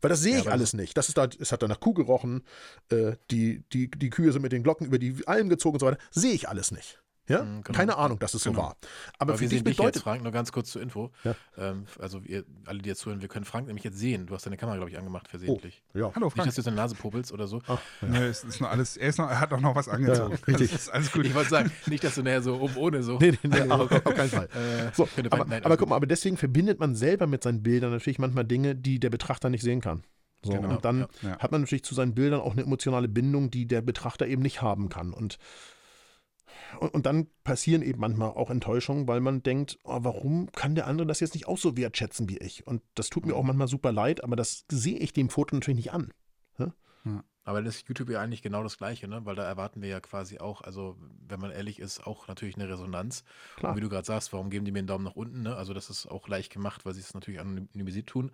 [0.00, 0.96] Weil das sehe ich alles nicht.
[0.96, 2.42] Das ist da, es hat da nach Kuh gerochen,
[2.90, 5.86] äh, die, die, die Kühe sind mit den Glocken über die Alm gezogen und so
[5.86, 5.98] weiter.
[6.10, 7.02] Sehe ich alles nicht.
[7.26, 7.42] Ja?
[7.42, 7.76] Mhm, genau.
[7.76, 8.56] Keine Ahnung, dass es genau.
[8.56, 8.76] so war.
[9.18, 9.96] Aber, Aber für dich bedeutet.
[9.96, 11.10] Jetzt, Frank, nur ganz kurz zur Info.
[11.24, 11.34] Ja.
[11.56, 14.26] Ähm, also, ihr, alle, die jetzt zuhören, wir können Frank nämlich jetzt sehen.
[14.26, 15.82] Du hast deine Kamera, glaube ich, angemacht, versehentlich.
[15.94, 16.12] Oh, ja.
[16.14, 16.46] Hallo, Frank.
[16.46, 17.62] Nicht, dass du deine Nase popelst oder so.
[17.66, 18.08] Ach, ja.
[18.08, 20.32] Nee, es ist nur alles, er, ist noch, er hat auch noch was angezogen.
[20.32, 20.74] Ja, richtig.
[20.74, 21.24] ist alles gut.
[21.24, 23.18] Ich wollte sagen, nicht, dass du nachher so oben ohne so.
[23.18, 24.48] Nee, nee, nee auf, auf, keinen Fall.
[24.54, 27.90] Äh, so, aber, nein, aber guck mal, aber deswegen verbindet man selber mit seinen Bildern
[27.90, 30.04] natürlich manchmal Dinge, die der Betrachter nicht sehen kann.
[30.44, 33.50] So, genau, und dann ja, hat man natürlich zu seinen Bildern auch eine emotionale Bindung,
[33.50, 35.14] die der Betrachter eben nicht haben kann.
[35.14, 35.38] Und
[36.80, 40.86] und, und, dann passieren eben manchmal auch Enttäuschungen, weil man denkt, oh, warum kann der
[40.86, 42.66] andere das jetzt nicht auch so wertschätzen wie ich?
[42.66, 45.76] Und das tut mir auch manchmal super leid, aber das sehe ich dem Foto natürlich
[45.76, 46.12] nicht an.
[46.58, 46.74] Ja?
[47.44, 49.20] Aber das ist YouTube ja eigentlich genau das Gleiche, ne?
[49.24, 50.96] Weil da erwarten wir ja quasi auch, also
[51.28, 53.24] wenn man ehrlich ist, auch natürlich eine Resonanz.
[53.56, 53.72] Klar.
[53.72, 55.42] Und wie du gerade sagst, warum geben die mir einen Daumen nach unten?
[55.42, 55.54] Ne?
[55.54, 58.30] Also das ist auch leicht gemacht, weil sie es natürlich anonymisiert tun.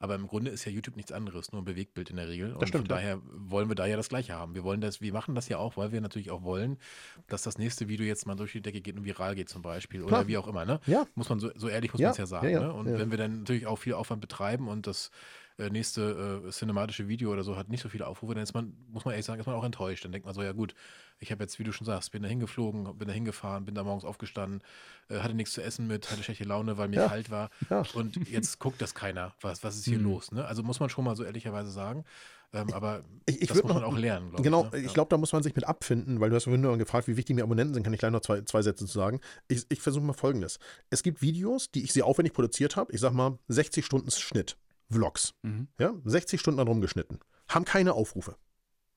[0.00, 2.50] Aber im Grunde ist ja YouTube nichts anderes, nur ein Bewegtbild in der Regel.
[2.52, 4.54] Das und stimmt, von daher wollen wir da ja das Gleiche haben.
[4.54, 6.78] Wir wollen das, wir machen das ja auch, weil wir natürlich auch wollen,
[7.28, 10.04] dass das nächste Video jetzt mal durch die Decke geht und viral geht zum Beispiel.
[10.04, 10.20] Klar.
[10.20, 10.80] Oder wie auch immer, ne?
[10.86, 11.06] Ja.
[11.14, 12.08] Muss man so, so ehrlich muss ja.
[12.08, 12.48] man es ja sagen.
[12.48, 12.60] Ja, ja.
[12.60, 12.72] Ne?
[12.72, 15.10] Und wenn wir dann natürlich auch viel Aufwand betreiben und das
[15.58, 18.76] äh, nächste äh, cinematische Video oder so hat nicht so viele Aufrufe, dann ist man,
[18.88, 20.04] muss man ehrlich sagen, ist man auch enttäuscht.
[20.04, 20.74] Dann denkt man so, ja gut,
[21.18, 23.84] ich habe jetzt, wie du schon sagst, bin da hingeflogen, bin da hingefahren, bin da
[23.84, 24.62] morgens aufgestanden,
[25.08, 27.08] äh, hatte nichts zu essen mit, hatte schlechte Laune, weil mir ja.
[27.08, 27.50] kalt war.
[27.70, 27.84] Ja.
[27.94, 29.34] Und jetzt guckt das keiner.
[29.40, 30.04] Was, was ist hier mhm.
[30.04, 30.32] los?
[30.32, 30.44] Ne?
[30.44, 32.04] Also muss man schon mal so ehrlicherweise sagen.
[32.52, 34.70] Ähm, aber ich, ich das muss man noch, auch lernen, glaube genau, ich.
[34.70, 34.86] Genau, ne?
[34.86, 37.16] ich glaube, da muss man sich mit abfinden, weil du hast vorhin nur gefragt, wie
[37.16, 39.20] wichtig mir Abonnenten sind, kann ich gleich noch zwei, zwei Sätze zu sagen.
[39.48, 40.58] Ich, ich versuche mal folgendes.
[40.90, 44.56] Es gibt Videos, die ich sehr aufwendig produziert habe, ich sag mal 60 Stunden Schnitt.
[44.94, 45.34] Vlogs.
[45.42, 45.68] Mhm.
[45.78, 47.20] Ja, 60 Stunden dann rumgeschnitten.
[47.48, 48.36] Haben keine Aufrufe.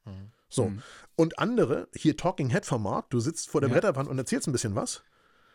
[0.05, 0.31] Mhm.
[0.49, 0.69] So.
[0.69, 0.81] Mhm.
[1.15, 3.75] Und andere, hier Talking Head Format, du sitzt vor der ja.
[3.75, 5.03] Bretterwand und erzählst ein bisschen was,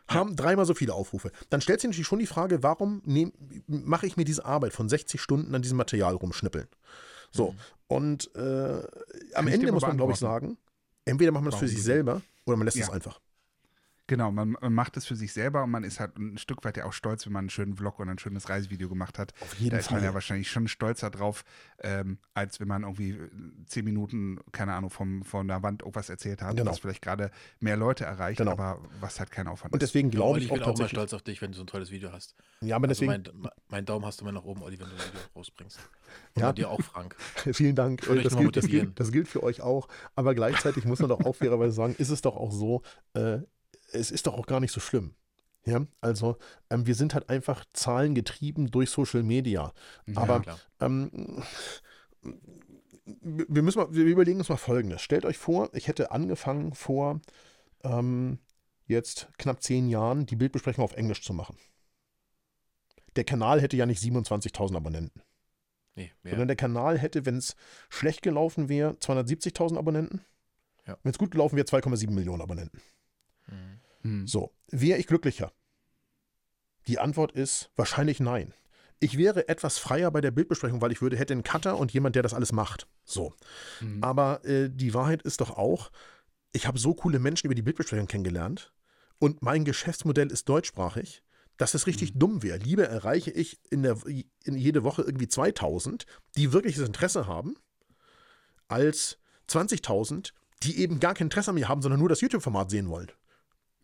[0.09, 1.31] haben dreimal so viele Aufrufe.
[1.49, 3.03] Dann stellt sich natürlich schon die Frage, warum
[3.67, 6.69] mache ich mir diese Arbeit von 60 Stunden an diesem Material rumschnippeln?
[7.31, 7.59] So, mhm.
[7.87, 8.83] und äh,
[9.35, 10.59] am Ende muss man, glaube ich, sagen,
[11.05, 12.85] entweder macht man das für sich selber oder man lässt ja.
[12.85, 13.21] es einfach.
[14.13, 16.77] Genau, man, man, macht es für sich selber und man ist halt ein Stück weit
[16.77, 19.33] ja auch stolz, wenn man einen schönen Vlog und ein schönes Reisevideo gemacht hat.
[19.41, 20.01] Auf jeden da ist Fall.
[20.01, 21.47] man ja wahrscheinlich schon stolzer drauf,
[21.79, 23.19] ähm, als wenn man irgendwie
[23.65, 26.71] zehn Minuten, keine Ahnung, vom, von der Wand irgendwas erzählt hat, genau.
[26.71, 28.51] was vielleicht gerade mehr Leute erreicht, genau.
[28.51, 29.89] aber was halt kein Aufwand und ist.
[29.89, 31.65] Und deswegen glaube ich, ich bin auch, auch mal stolz auf dich, wenn du so
[31.65, 32.35] ein tolles Video hast.
[32.61, 33.25] Ja, aber also deswegen.
[33.33, 35.81] Mein, mein, Daumen hast du mal nach oben, Olli, wenn du ein Video rausbringst.
[36.35, 36.53] Und ja.
[36.53, 37.17] dir auch, Frank.
[37.55, 38.03] Vielen Dank.
[38.03, 39.89] Das gilt, das, gilt, das gilt, für euch auch.
[40.17, 42.83] Aber gleichzeitig muss man doch auch fairerweise sagen, ist es doch auch so,
[43.15, 43.39] äh,
[43.93, 45.15] es ist doch auch gar nicht so schlimm.
[45.65, 46.39] Ja, also
[46.71, 49.73] ähm, wir sind halt einfach zahlengetrieben durch Social Media.
[50.07, 50.43] Ja, Aber
[50.81, 51.43] ähm,
[53.05, 55.03] wir müssen mal, wir überlegen uns mal Folgendes.
[55.03, 57.21] Stellt euch vor, ich hätte angefangen vor
[57.85, 58.39] ähm,
[58.87, 61.57] jetzt knapp zehn Jahren die Bildbesprechung auf Englisch zu machen.
[63.15, 65.23] Der Kanal hätte ja nicht 27.000 Abonnenten.
[65.95, 67.55] Nee, sondern der Kanal hätte, wenn es
[67.91, 70.25] schlecht gelaufen wäre, 270.000 Abonnenten.
[70.87, 70.97] Ja.
[71.03, 72.81] Wenn es gut gelaufen wäre, 2,7 Millionen Abonnenten.
[74.03, 74.27] Hm.
[74.27, 75.53] So, wäre ich glücklicher?
[76.87, 78.55] Die Antwort ist wahrscheinlich nein.
[78.99, 82.15] Ich wäre etwas freier bei der Bildbesprechung, weil ich würde, hätte einen Cutter und jemand,
[82.15, 82.87] der das alles macht.
[83.05, 83.35] So.
[83.81, 84.03] Mhm.
[84.03, 85.91] Aber äh, die Wahrheit ist doch auch,
[86.53, 88.73] ich habe so coole Menschen über die Bildbesprechung kennengelernt
[89.19, 91.23] und mein Geschäftsmodell ist deutschsprachig,
[91.57, 92.19] dass es richtig mhm.
[92.19, 92.59] dumm wäre.
[92.59, 97.57] Lieber erreiche ich in, der, in jede Woche irgendwie 2000, die wirkliches Interesse haben,
[98.69, 100.33] als 20.000,
[100.63, 103.11] die eben gar kein Interesse an mir haben, sondern nur das YouTube-Format sehen wollen.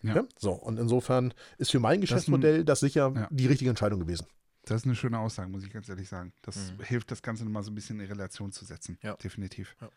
[0.02, 0.16] Ja.
[0.16, 0.24] ja.
[0.38, 3.28] So, und insofern ist für mein Geschäftsmodell das, ein, das sicher ja.
[3.30, 4.26] die richtige Entscheidung gewesen.
[4.64, 6.32] Das ist eine schöne Aussage, muss ich ganz ehrlich sagen.
[6.42, 6.84] Das mhm.
[6.84, 8.98] hilft, das Ganze nochmal so ein bisschen in Relation zu setzen.
[9.02, 9.14] Ja.
[9.14, 9.74] Definitiv.
[9.80, 9.88] Ja.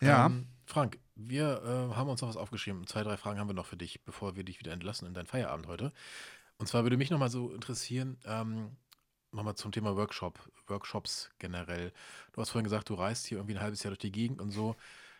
[0.00, 0.26] ja.
[0.26, 2.86] Ähm, Frank, wir äh, haben uns noch was aufgeschrieben.
[2.86, 5.26] Zwei, drei Fragen haben wir noch für dich, bevor wir dich wieder entlassen in deinen
[5.26, 5.92] Feierabend heute.
[6.58, 8.76] Und zwar würde mich nochmal so interessieren, ähm,
[9.32, 11.92] nochmal zum Thema Workshop, Workshops generell.
[12.32, 14.50] Du hast vorhin gesagt, du reist hier irgendwie ein halbes Jahr durch die Gegend und
[14.50, 14.76] so.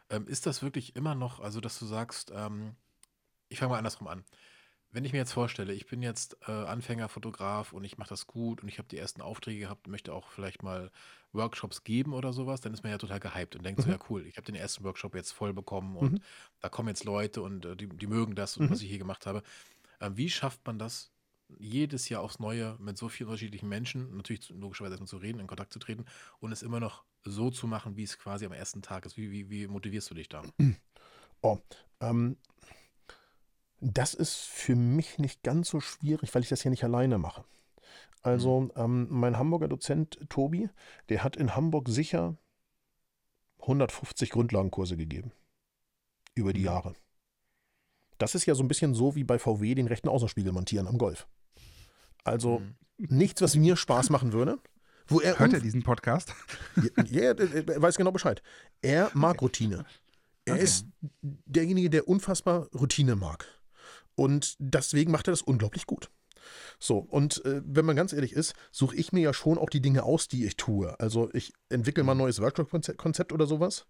[0.09, 2.77] Ähm, ist das wirklich immer noch, also dass du sagst, ähm,
[3.49, 4.25] ich fange mal andersrum an.
[4.93, 8.63] Wenn ich mir jetzt vorstelle, ich bin jetzt äh, Anfängerfotograf und ich mache das gut
[8.63, 10.91] und ich habe die ersten Aufträge gehabt, möchte auch vielleicht mal
[11.33, 13.95] Workshops geben oder sowas, dann ist man ja total gehypt und denkt so, mhm.
[13.95, 16.21] ja cool, ich habe den ersten Workshop jetzt voll bekommen und Mhm.
[16.61, 18.85] da kommen jetzt Leute und äh, die, die mögen das und was mhm.
[18.85, 19.43] ich hier gemacht habe.
[20.01, 21.13] Ähm, wie schafft man das,
[21.59, 25.47] jedes Jahr aufs Neue mit so vielen unterschiedlichen Menschen, natürlich logischerweise erstmal zu reden, in
[25.47, 26.05] Kontakt zu treten
[26.41, 29.17] und es immer noch so zu machen, wie es quasi am ersten Tag ist?
[29.17, 30.43] Wie, wie, wie motivierst du dich da?
[31.43, 31.59] Oh,
[32.01, 32.37] ähm,
[33.81, 37.45] das ist für mich nicht ganz so schwierig, weil ich das ja nicht alleine mache.
[38.23, 38.73] Also mhm.
[38.77, 40.69] ähm, mein Hamburger Dozent Tobi,
[41.09, 42.37] der hat in Hamburg sicher
[43.61, 45.33] 150 Grundlagenkurse gegeben.
[46.35, 46.67] Über die mhm.
[46.67, 46.95] Jahre.
[48.19, 50.99] Das ist ja so ein bisschen so wie bei VW den rechten Außenspiegel montieren am
[50.99, 51.29] Golf.
[52.25, 52.77] Also mhm.
[52.97, 54.59] nichts, was mir Spaß machen würde.
[55.09, 56.35] Wo er Hört er diesen Podcast?
[56.77, 58.43] Ja, ja, er weiß genau Bescheid.
[58.83, 59.45] Er mag okay.
[59.45, 59.87] Routine.
[60.45, 60.65] Er okay.
[60.65, 60.87] ist
[61.21, 63.47] derjenige, der unfassbar Routine mag.
[64.17, 66.11] Und deswegen macht er das unglaublich gut.
[66.79, 69.81] So, und äh, wenn man ganz ehrlich ist, suche ich mir ja schon auch die
[69.81, 70.99] Dinge aus, die ich tue.
[71.01, 73.87] Also ich entwickle mal ein neues Workshop-Konzept oder sowas.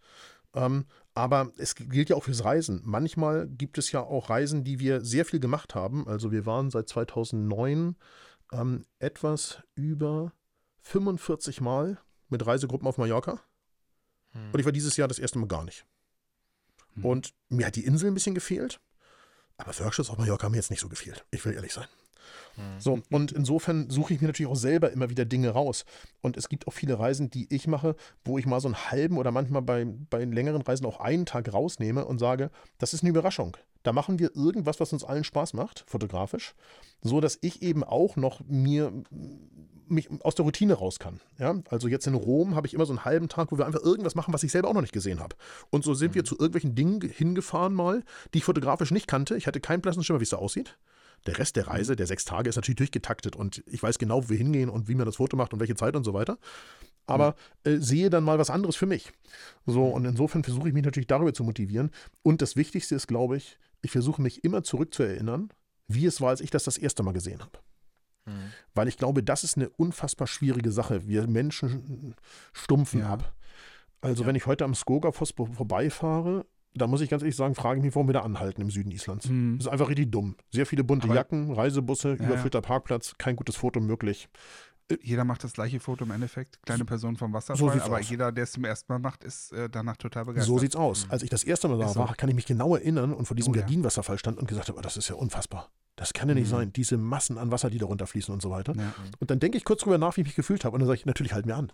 [0.54, 2.80] Ähm, aber es gilt ja auch fürs Reisen.
[2.84, 6.06] Manchmal gibt es ja auch Reisen, die wir sehr viel gemacht haben.
[6.08, 7.96] Also wir waren seit 2009
[8.52, 10.32] ähm, etwas über
[10.82, 11.98] 45 Mal
[12.28, 13.40] mit Reisegruppen auf Mallorca.
[14.32, 14.52] Hm.
[14.52, 15.84] Und ich war dieses Jahr das erste Mal gar nicht.
[16.94, 17.04] Hm.
[17.04, 18.80] Und mir hat die Insel ein bisschen gefehlt.
[19.58, 21.24] Aber Workshops auf Mallorca haben mir jetzt nicht so gefehlt.
[21.30, 21.86] Ich will ehrlich sein.
[22.56, 22.80] Mhm.
[22.80, 25.84] So, und insofern suche ich mir natürlich auch selber immer wieder Dinge raus.
[26.22, 29.18] Und es gibt auch viele Reisen, die ich mache, wo ich mal so einen halben
[29.18, 33.10] oder manchmal bei, bei längeren Reisen auch einen Tag rausnehme und sage, das ist eine
[33.10, 33.56] Überraschung.
[33.86, 36.56] Da machen wir irgendwas, was uns allen Spaß macht, fotografisch,
[37.02, 38.92] so dass ich eben auch noch mir
[39.88, 41.20] mich aus der Routine raus kann.
[41.38, 41.54] Ja?
[41.70, 44.16] Also jetzt in Rom habe ich immer so einen halben Tag, wo wir einfach irgendwas
[44.16, 45.36] machen, was ich selber auch noch nicht gesehen habe.
[45.70, 46.14] Und so sind mhm.
[46.16, 48.02] wir zu irgendwelchen Dingen hingefahren mal,
[48.34, 49.36] die ich fotografisch nicht kannte.
[49.36, 50.76] Ich hatte keinen blassen Schimmer, wie es da aussieht.
[51.26, 54.30] Der Rest der Reise, der sechs Tage, ist natürlich durchgetaktet und ich weiß genau, wo
[54.30, 56.38] wir hingehen und wie man das Foto macht und welche Zeit und so weiter.
[57.06, 59.12] Aber äh, sehe dann mal was anderes für mich.
[59.64, 61.92] So, und insofern versuche ich mich natürlich darüber zu motivieren.
[62.24, 65.48] Und das Wichtigste ist, glaube ich, ich versuche mich immer zurückzuerinnern,
[65.88, 67.58] wie es war, als ich das das erste Mal gesehen habe.
[68.26, 68.52] Mhm.
[68.74, 71.06] Weil ich glaube, das ist eine unfassbar schwierige Sache.
[71.06, 72.16] Wir Menschen
[72.52, 73.10] stumpfen ja.
[73.10, 73.34] ab.
[74.00, 74.28] Also, ja.
[74.28, 77.94] wenn ich heute am Skogafoss vorbeifahre, da muss ich ganz ehrlich sagen, frage ich mich,
[77.94, 79.28] warum wir da anhalten im Süden Islands.
[79.28, 79.58] Mhm.
[79.58, 80.36] Das ist einfach richtig dumm.
[80.50, 84.28] Sehr viele bunte Aber, Jacken, Reisebusse, ja, überfüllter Parkplatz, kein gutes Foto möglich.
[85.02, 88.08] Jeder macht das gleiche Foto im Endeffekt, kleine Person vom Wasserfall, so aber aus.
[88.08, 90.46] jeder, der es zum ersten Mal macht, ist äh, danach total begeistert.
[90.46, 91.06] So sieht's aus.
[91.08, 91.98] Als ich das erste Mal da so.
[91.98, 94.78] war, kann ich mich genau erinnern und vor diesem oh, Gardinenwasserfall stand und gesagt habe,
[94.78, 95.70] oh, das ist ja unfassbar.
[95.96, 96.50] Das kann ja nicht mhm.
[96.50, 98.74] sein, diese Massen an Wasser, die da runterfließen und so weiter.
[98.76, 98.94] Ja.
[99.18, 101.00] Und dann denke ich kurz drüber nach, wie ich mich gefühlt habe und dann sage
[101.00, 101.72] ich, natürlich halt mir an.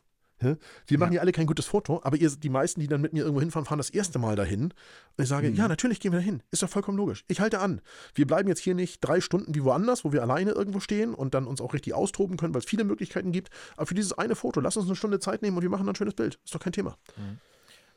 [0.87, 1.21] Wir machen ja.
[1.21, 3.79] alle kein gutes Foto, aber ihr, die meisten, die dann mit mir irgendwo hinfahren, fahren
[3.79, 4.65] das erste Mal dahin.
[4.65, 5.57] Und ich sage, mhm.
[5.57, 6.43] ja, natürlich gehen wir dahin.
[6.51, 7.25] Ist doch vollkommen logisch.
[7.29, 7.81] Ich halte an.
[8.15, 11.35] Wir bleiben jetzt hier nicht drei Stunden wie woanders, wo wir alleine irgendwo stehen und
[11.35, 13.51] dann uns auch richtig austoben können, weil es viele Möglichkeiten gibt.
[13.77, 15.95] Aber für dieses eine Foto, lass uns eine Stunde Zeit nehmen und wir machen ein
[15.95, 16.39] schönes Bild.
[16.45, 16.97] Ist doch kein Thema.
[17.17, 17.39] Mhm.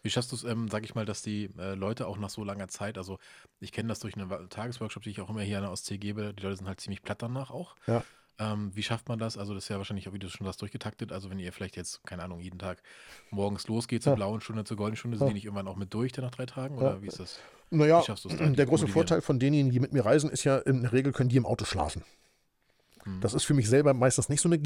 [0.06, 2.43] Wie schaffst du es, ähm, sag ich mal, dass die äh, Leute auch nach so
[2.43, 3.18] langer Zeit, also
[3.60, 6.32] ich kenne das durch eine Tagesworkshop, die ich auch immer hier an der Ostsee gebe,
[6.32, 7.76] die Leute sind halt ziemlich platt danach auch.
[7.88, 8.04] Ja.
[8.38, 9.38] Ähm, wie schafft man das?
[9.38, 11.12] Also, das ist ja wahrscheinlich wie du schon hast, durchgetaktet.
[11.12, 12.82] Also, wenn ihr vielleicht jetzt, keine Ahnung, jeden Tag
[13.32, 14.16] morgens losgeht zur ja.
[14.16, 15.30] blauen Stunde, zur goldenen Stunde, sind ja.
[15.30, 16.78] die nicht irgendwann auch mit durch dann nach drei Tagen?
[16.78, 17.02] Oder ja.
[17.02, 17.40] wie ist das?
[17.70, 21.14] Naja, der große Vorteil von denjenigen, die mit mir reisen, ist ja, in der Regel
[21.14, 22.04] können die im Auto schlafen.
[23.06, 23.22] Hm.
[23.22, 24.62] Das ist für mich selber meistens nicht so eine,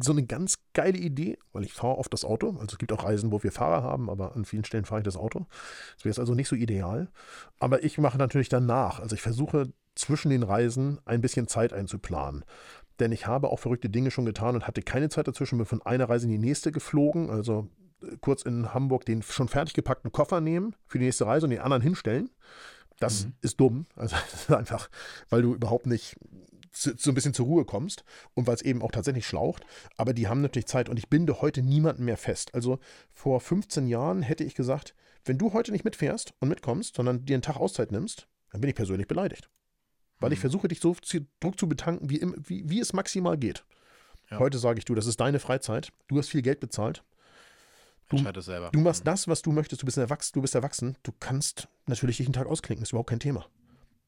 [0.00, 2.50] so eine ganz geile Idee, weil ich fahre oft das Auto.
[2.50, 5.04] Also es gibt auch Reisen, wo wir Fahrer haben, aber an vielen Stellen fahre ich
[5.04, 5.46] das Auto.
[5.96, 7.10] Das wäre also nicht so ideal.
[7.58, 9.00] Aber ich mache natürlich danach.
[9.00, 12.44] Also ich versuche zwischen den Reisen ein bisschen Zeit einzuplanen
[13.02, 15.82] denn ich habe auch verrückte Dinge schon getan und hatte keine Zeit dazwischen, bin von
[15.82, 17.68] einer Reise in die nächste geflogen, also
[18.02, 21.50] äh, kurz in Hamburg den schon fertig gepackten Koffer nehmen für die nächste Reise und
[21.50, 22.30] den anderen hinstellen.
[23.00, 23.32] Das mhm.
[23.42, 24.16] ist dumm, also
[24.54, 24.88] einfach,
[25.28, 26.16] weil du überhaupt nicht
[26.74, 29.66] so ein bisschen zur Ruhe kommst und weil es eben auch tatsächlich schlaucht.
[29.98, 32.54] Aber die haben natürlich Zeit und ich binde heute niemanden mehr fest.
[32.54, 32.78] Also
[33.12, 34.94] vor 15 Jahren hätte ich gesagt,
[35.24, 38.70] wenn du heute nicht mitfährst und mitkommst, sondern dir einen Tag Auszeit nimmst, dann bin
[38.70, 39.50] ich persönlich beleidigt
[40.22, 40.42] weil ich mhm.
[40.42, 40.96] versuche, dich so
[41.40, 43.64] Druck zu betanken, wie, wie, wie es maximal geht.
[44.30, 44.38] Ja.
[44.38, 45.92] Heute sage ich, du, das ist deine Freizeit.
[46.08, 47.04] Du hast viel Geld bezahlt.
[48.08, 48.70] Du, selber.
[48.70, 49.06] du machst mhm.
[49.06, 49.82] das, was du möchtest.
[49.82, 50.32] Du bist erwachsen.
[50.34, 50.96] Du bist erwachsen.
[51.02, 52.82] Du kannst natürlich dich einen Tag ausklinken.
[52.82, 53.46] Ist überhaupt kein Thema.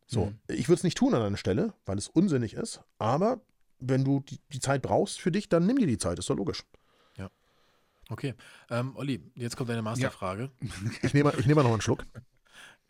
[0.07, 0.39] So, mhm.
[0.49, 2.83] ich würde es nicht tun an einer Stelle, weil es unsinnig ist.
[2.99, 3.41] Aber
[3.81, 6.19] wenn du die, die, Zeit brauchst für dich, dann nimm dir die Zeit.
[6.19, 6.65] Ist doch logisch.
[7.17, 7.31] Ja.
[8.11, 8.35] Okay.
[8.71, 10.51] Ähm, Olli, jetzt kommt deine Masterfrage.
[10.61, 10.69] Ja.
[11.03, 12.05] Ich nehme ich nehm mal noch einen Schluck.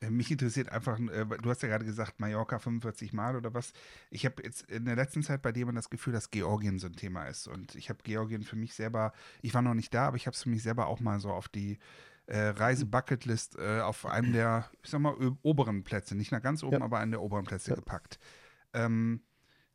[0.01, 3.73] Äh, mich interessiert einfach, äh, du hast ja gerade gesagt, Mallorca 45 Mal oder was.
[4.11, 6.97] Ich habe jetzt in der letzten Zeit bei dir das Gefühl, dass Georgien so ein
[6.97, 7.47] Thema ist.
[7.47, 10.35] Und ich habe Georgien für mich selber, ich war noch nicht da, aber ich habe
[10.35, 11.79] es für mich selber auch mal so auf die
[12.27, 16.79] äh, Reise-Bucketlist äh, auf einem der, ich sag mal, oberen Plätze, nicht nach ganz oben,
[16.79, 16.83] ja.
[16.83, 17.77] aber einen der oberen Plätze ja.
[17.77, 18.19] gepackt.
[18.73, 19.21] Ähm,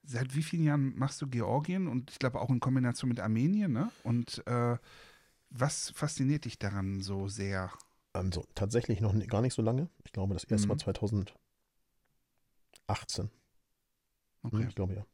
[0.04, 3.72] seit wie vielen Jahren machst du Georgien und ich glaube auch in Kombination mit Armenien,
[3.72, 3.92] ne?
[4.04, 4.78] Und äh,
[5.52, 7.72] was fasziniert dich daran so sehr?
[8.20, 9.90] Also tatsächlich noch gar nicht so lange.
[10.04, 10.74] Ich glaube, das erste mhm.
[10.74, 13.30] Mal 2018.
[14.44, 14.58] Okay.
[14.58, 15.06] Hm, ich glaube ja.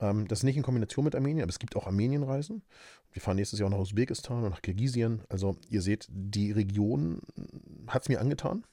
[0.00, 2.62] Ähm, das ist nicht in Kombination mit Armenien, aber es gibt auch Armenienreisen.
[3.12, 5.22] Wir fahren nächstes Jahr nach Usbekistan und nach Kirgisien.
[5.28, 7.20] Also ihr seht, die Region
[7.86, 8.64] hat es mir angetan.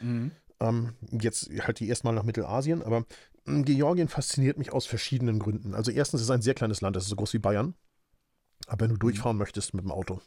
[0.00, 0.32] Mhm.
[0.60, 3.04] Ähm, jetzt halt die erstmal nach Mittelasien, aber
[3.44, 5.74] hm, Georgien fasziniert mich aus verschiedenen Gründen.
[5.74, 7.74] Also erstens ist es ein sehr kleines Land, es ist so groß wie Bayern.
[8.66, 9.00] Aber wenn du mhm.
[9.00, 10.20] durchfahren möchtest mit dem Auto,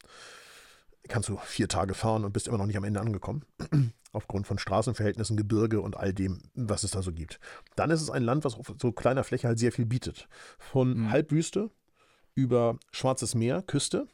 [1.07, 3.43] kannst du vier Tage fahren und bist immer noch nicht am Ende angekommen.
[4.13, 7.39] Aufgrund von Straßenverhältnissen, Gebirge und all dem, was es da so gibt.
[7.75, 10.27] Dann ist es ein Land, was auf so kleiner Fläche halt sehr viel bietet.
[10.57, 11.11] Von mhm.
[11.11, 11.69] Halbwüste
[12.33, 14.07] über Schwarzes Meer, Küste,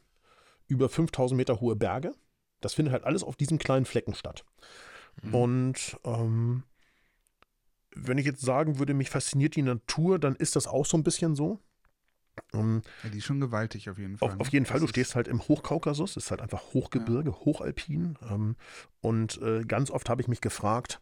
[0.68, 2.14] über 5000 Meter hohe Berge.
[2.62, 4.46] Das findet halt alles auf diesem kleinen Flecken statt.
[5.22, 5.36] Mhm.
[5.36, 6.64] Und ähm,
[7.96, 11.04] wenn ich jetzt sagen würde, mich fasziniert die Natur, dann ist das auch so ein
[11.04, 11.60] bisschen so.
[12.52, 14.32] Um, ja, die ist schon gewaltig auf jeden Fall.
[14.32, 17.36] Auf, auf jeden Fall, du stehst halt im Hochkaukasus, ist halt einfach Hochgebirge, ja.
[17.36, 18.18] Hochalpin.
[18.30, 18.56] Ähm,
[19.02, 21.00] und äh, ganz oft habe ich mich gefragt,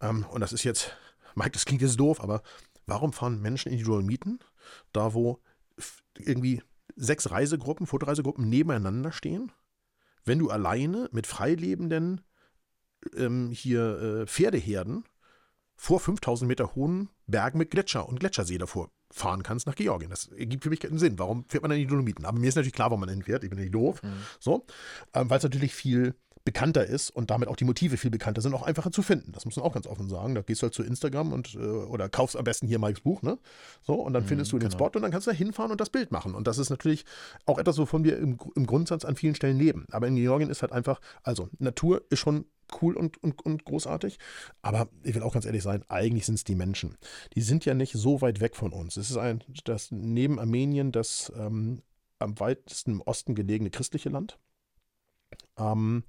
[0.00, 0.96] ähm, und das ist jetzt,
[1.34, 2.42] Mike, das klingt jetzt doof, aber
[2.86, 4.40] warum fahren Menschen in die Dolomiten,
[4.92, 5.40] da wo
[6.18, 6.62] irgendwie
[6.96, 9.52] sechs Reisegruppen, Fotoreisegruppen nebeneinander stehen,
[10.24, 12.20] wenn du alleine mit freilebenden
[13.16, 15.04] ähm, hier äh, Pferdeherden
[15.74, 20.10] vor 5000 Meter hohen Bergen mit Gletscher und Gletschersee davor fahren kannst nach Georgien.
[20.10, 21.18] Das ergibt für mich keinen Sinn.
[21.18, 22.24] Warum fährt man dann in die Dolomiten?
[22.24, 23.44] Aber mir ist natürlich klar, wo man hinfährt.
[23.44, 24.02] Ich bin nicht doof.
[24.02, 24.08] Mhm.
[24.40, 24.66] So,
[25.14, 28.52] ähm, weil es natürlich viel bekannter ist und damit auch die Motive viel bekannter sind,
[28.54, 29.32] auch einfacher zu finden.
[29.32, 30.34] Das muss man auch ganz offen sagen.
[30.34, 33.22] Da gehst du halt zu Instagram und äh, oder kaufst am besten hier Mikes Buch,
[33.22, 33.38] ne?
[33.82, 34.86] So, und dann mhm, findest du den genau.
[34.86, 36.34] Spot und dann kannst du da hinfahren und das Bild machen.
[36.34, 37.04] Und das ist natürlich
[37.46, 39.86] auch etwas, wovon wir im, im Grundsatz an vielen Stellen leben.
[39.92, 42.46] Aber in Georgien ist halt einfach, also Natur ist schon
[42.80, 44.18] cool und, und, und großartig.
[44.62, 46.96] Aber ich will auch ganz ehrlich sein, eigentlich sind es die Menschen.
[47.34, 48.96] Die sind ja nicht so weit weg von uns.
[48.96, 51.82] Es ist ein, das neben Armenien das ähm,
[52.18, 54.38] am weitesten im Osten gelegene christliche Land.
[55.58, 56.04] Ähm,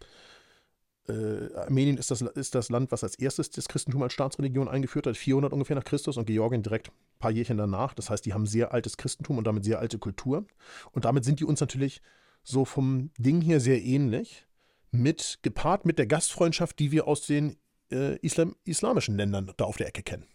[1.07, 5.07] äh, Armenien ist das, ist das Land, was als erstes das Christentum als Staatsreligion eingeführt
[5.07, 7.93] hat, 400 ungefähr nach Christus und Georgien direkt ein paar Jährchen danach.
[7.93, 10.45] Das heißt, die haben sehr altes Christentum und damit sehr alte Kultur.
[10.91, 12.01] Und damit sind die uns natürlich
[12.43, 14.45] so vom Ding hier sehr ähnlich
[14.93, 17.57] mit, gepaart mit der Gastfreundschaft, die wir aus den
[17.91, 20.27] äh, Islam, islamischen Ländern da auf der Ecke kennen.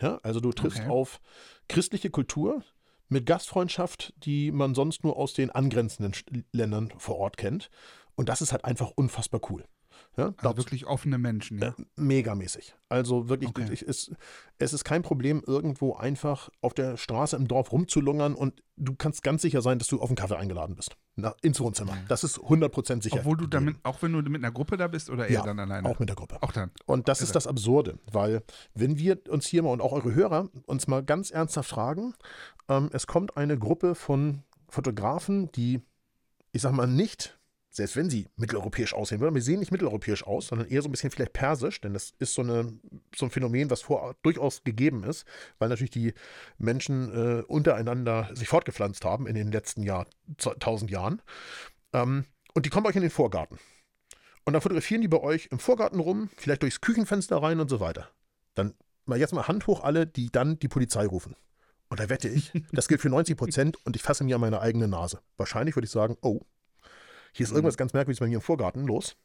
[0.00, 0.90] Ja, also du triffst okay.
[0.90, 1.20] auf
[1.68, 2.64] christliche Kultur
[3.08, 6.12] mit Gastfreundschaft, die man sonst nur aus den angrenzenden
[6.52, 7.70] Ländern vor Ort kennt.
[8.14, 9.64] Und das ist halt einfach unfassbar cool.
[10.16, 11.68] Ja, also wirklich offene Menschen, ja.
[11.68, 12.74] Äh, megamäßig.
[12.88, 13.68] Also wirklich, okay.
[13.70, 14.10] ich, es,
[14.58, 19.22] es ist kein Problem, irgendwo einfach auf der Straße im Dorf rumzulungern und du kannst
[19.22, 20.96] ganz sicher sein, dass du auf einen Kaffee eingeladen bist.
[21.16, 21.96] Na, ins Wohnzimmer.
[22.08, 23.18] Das ist 100% sicher.
[23.18, 25.58] Obwohl du damit, auch wenn du mit einer Gruppe da bist oder eher ja, dann
[25.58, 25.88] alleine?
[25.88, 26.38] auch mit der Gruppe.
[26.42, 26.70] Auch dann.
[26.86, 28.42] Und das ist das Absurde, weil
[28.74, 32.14] wenn wir uns hier mal und auch eure Hörer uns mal ganz ernsthaft fragen,
[32.68, 35.80] ähm, es kommt eine Gruppe von Fotografen, die,
[36.52, 37.37] ich sag mal, nicht
[37.70, 40.92] selbst wenn sie mitteleuropäisch aussehen würden, wir sehen nicht mitteleuropäisch aus, sondern eher so ein
[40.92, 42.72] bisschen vielleicht persisch, denn das ist so, eine,
[43.14, 45.26] so ein Phänomen, was vor, durchaus gegeben ist,
[45.58, 46.14] weil natürlich die
[46.58, 50.06] Menschen äh, untereinander sich fortgepflanzt haben in den letzten Jahr,
[50.38, 51.22] tausend Jahren.
[51.92, 53.58] Ähm, und die kommen euch in den Vorgarten.
[54.44, 57.80] Und dann fotografieren die bei euch im Vorgarten rum, vielleicht durchs Küchenfenster rein und so
[57.80, 58.08] weiter.
[58.54, 61.36] Dann mal jetzt mal Hand hoch alle, die dann die Polizei rufen.
[61.90, 64.60] Und da wette ich, das gilt für 90 Prozent und ich fasse mir an meine
[64.60, 65.20] eigene Nase.
[65.36, 66.40] Wahrscheinlich würde ich sagen, oh,
[67.32, 67.56] hier ist mhm.
[67.56, 68.86] irgendwas ganz Merkwürdiges bei mir im Vorgarten.
[68.86, 69.16] Los.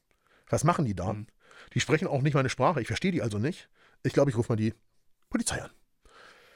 [0.47, 1.13] Was machen die da?
[1.13, 1.27] Mhm.
[1.73, 2.81] Die sprechen auch nicht meine Sprache.
[2.81, 3.69] Ich verstehe die also nicht.
[4.03, 4.73] Ich glaube, ich rufe mal die
[5.29, 5.71] Polizei an.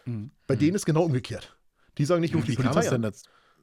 [0.06, 0.32] Mhm.
[0.46, 1.58] Bei denen ist genau umgekehrt.
[1.98, 3.12] Die sagen nicht, ich rufe die Polizei an.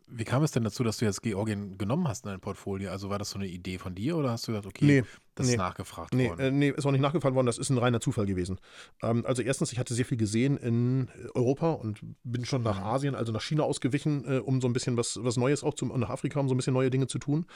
[0.07, 2.90] Wie kam es denn dazu, dass du jetzt Georgien genommen hast in dein Portfolio?
[2.90, 5.46] Also war das so eine Idee von dir oder hast du gesagt, okay, nee, das
[5.46, 6.40] nee, ist nachgefragt nee, worden?
[6.40, 8.59] Äh, nee, ist auch nicht nachgefragt worden, das ist ein reiner Zufall gewesen.
[9.02, 12.86] Ähm, also erstens, ich hatte sehr viel gesehen in Europa und bin schon nach mhm.
[12.86, 15.86] Asien, also nach China ausgewichen, äh, um so ein bisschen was, was Neues auch zu,
[15.86, 17.46] nach Afrika, um so ein bisschen neue Dinge zu tun.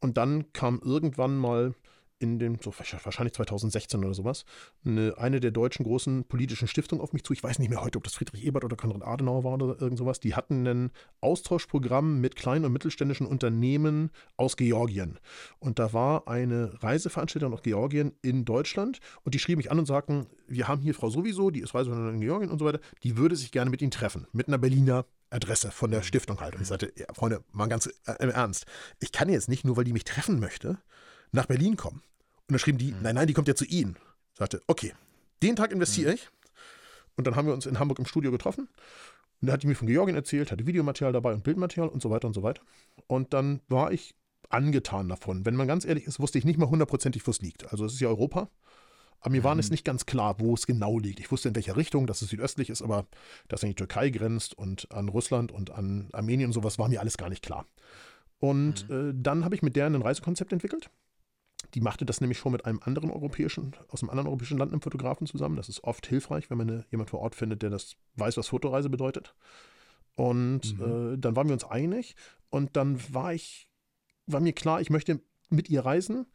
[0.00, 1.74] Und dann kam irgendwann mal
[2.24, 4.44] in dem, so wahrscheinlich 2016 oder sowas,
[4.84, 7.32] eine, eine der deutschen großen politischen Stiftungen auf mich zu.
[7.32, 9.98] Ich weiß nicht mehr heute, ob das Friedrich Ebert oder Konrad Adenauer war oder irgend
[9.98, 10.20] sowas.
[10.20, 15.18] Die hatten ein Austauschprogramm mit kleinen und mittelständischen Unternehmen aus Georgien.
[15.58, 19.86] Und da war eine Reiseveranstaltung aus Georgien in Deutschland und die schrieben mich an und
[19.86, 23.16] sagten, wir haben hier Frau sowieso, die ist Reiseveranstaltung in Georgien und so weiter, die
[23.16, 25.04] würde sich gerne mit Ihnen treffen, mit einer Berliner
[25.34, 26.54] Adresse von der Stiftung halt.
[26.54, 28.66] Und ich sagte, ja, Freunde, mal ganz äh, im Ernst,
[29.00, 30.78] ich kann jetzt nicht, nur weil die mich treffen möchte,
[31.32, 32.02] nach Berlin kommen.
[32.48, 33.02] Und dann schrieben die, mhm.
[33.02, 33.96] nein, nein, die kommt ja zu Ihnen.
[34.32, 34.92] Ich sagte, okay,
[35.42, 36.14] den Tag investiere mhm.
[36.16, 36.28] ich.
[37.16, 38.68] Und dann haben wir uns in Hamburg im Studio getroffen.
[39.40, 42.10] Und da hat die mir von Georgien erzählt, hatte Videomaterial dabei und Bildmaterial und so
[42.10, 42.62] weiter und so weiter.
[43.06, 44.14] Und dann war ich
[44.48, 45.44] angetan davon.
[45.44, 47.70] Wenn man ganz ehrlich ist, wusste ich nicht mal hundertprozentig, wo es liegt.
[47.70, 48.48] Also es ist ja Europa.
[49.20, 49.44] Aber mir mhm.
[49.44, 51.20] war es nicht ganz klar, wo es genau liegt.
[51.20, 53.06] Ich wusste in welcher Richtung, dass es südöstlich ist, aber
[53.48, 56.88] dass es an die Türkei grenzt und an Russland und an Armenien und sowas war
[56.88, 57.66] mir alles gar nicht klar.
[58.38, 59.10] Und mhm.
[59.10, 60.90] äh, dann habe ich mit der ein Reisekonzept entwickelt.
[61.74, 64.80] Die machte das nämlich schon mit einem anderen europäischen, aus einem anderen europäischen Land, einem
[64.80, 65.56] Fotografen zusammen.
[65.56, 68.48] Das ist oft hilfreich, wenn man eine, jemand vor Ort findet, der das weiß, was
[68.48, 69.34] Fotoreise bedeutet.
[70.14, 71.14] Und mhm.
[71.14, 72.14] äh, dann waren wir uns einig
[72.50, 73.68] und dann war ich,
[74.26, 75.20] war mir klar, ich möchte
[75.50, 76.26] mit ihr reisen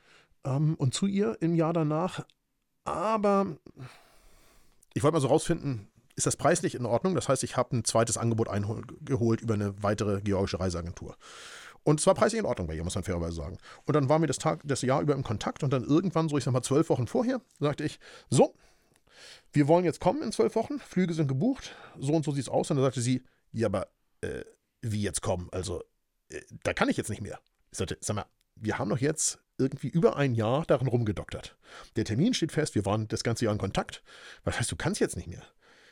[0.44, 2.26] ähm, und zu ihr im Jahr danach.
[2.84, 3.58] Aber
[4.94, 7.16] ich wollte mal so rausfinden, ist das preislich in Ordnung?
[7.16, 11.16] Das heißt, ich habe ein zweites Angebot eingeholt über eine weitere georgische Reiseagentur.
[11.84, 13.58] Und zwar preislich in Ordnung bei ihr, muss man fairerweise sagen.
[13.86, 16.38] Und dann waren wir das, Tag, das Jahr über im Kontakt und dann irgendwann, so
[16.38, 18.00] ich sag mal zwölf Wochen vorher, sagte ich,
[18.30, 18.56] so,
[19.52, 22.50] wir wollen jetzt kommen in zwölf Wochen, Flüge sind gebucht, so und so sieht es
[22.50, 22.70] aus.
[22.70, 23.88] Und dann sagte sie, ja, aber
[24.22, 24.44] äh,
[24.82, 25.50] wie jetzt kommen?
[25.52, 25.84] Also,
[26.30, 27.40] äh, da kann ich jetzt nicht mehr.
[27.72, 28.26] Ich sagte, sag mal,
[28.56, 31.58] wir haben doch jetzt irgendwie über ein Jahr darin rumgedoktert.
[31.96, 34.04] Der Termin steht fest, wir waren das ganze Jahr in Kontakt.
[34.44, 35.44] Was heißt, du kannst jetzt nicht mehr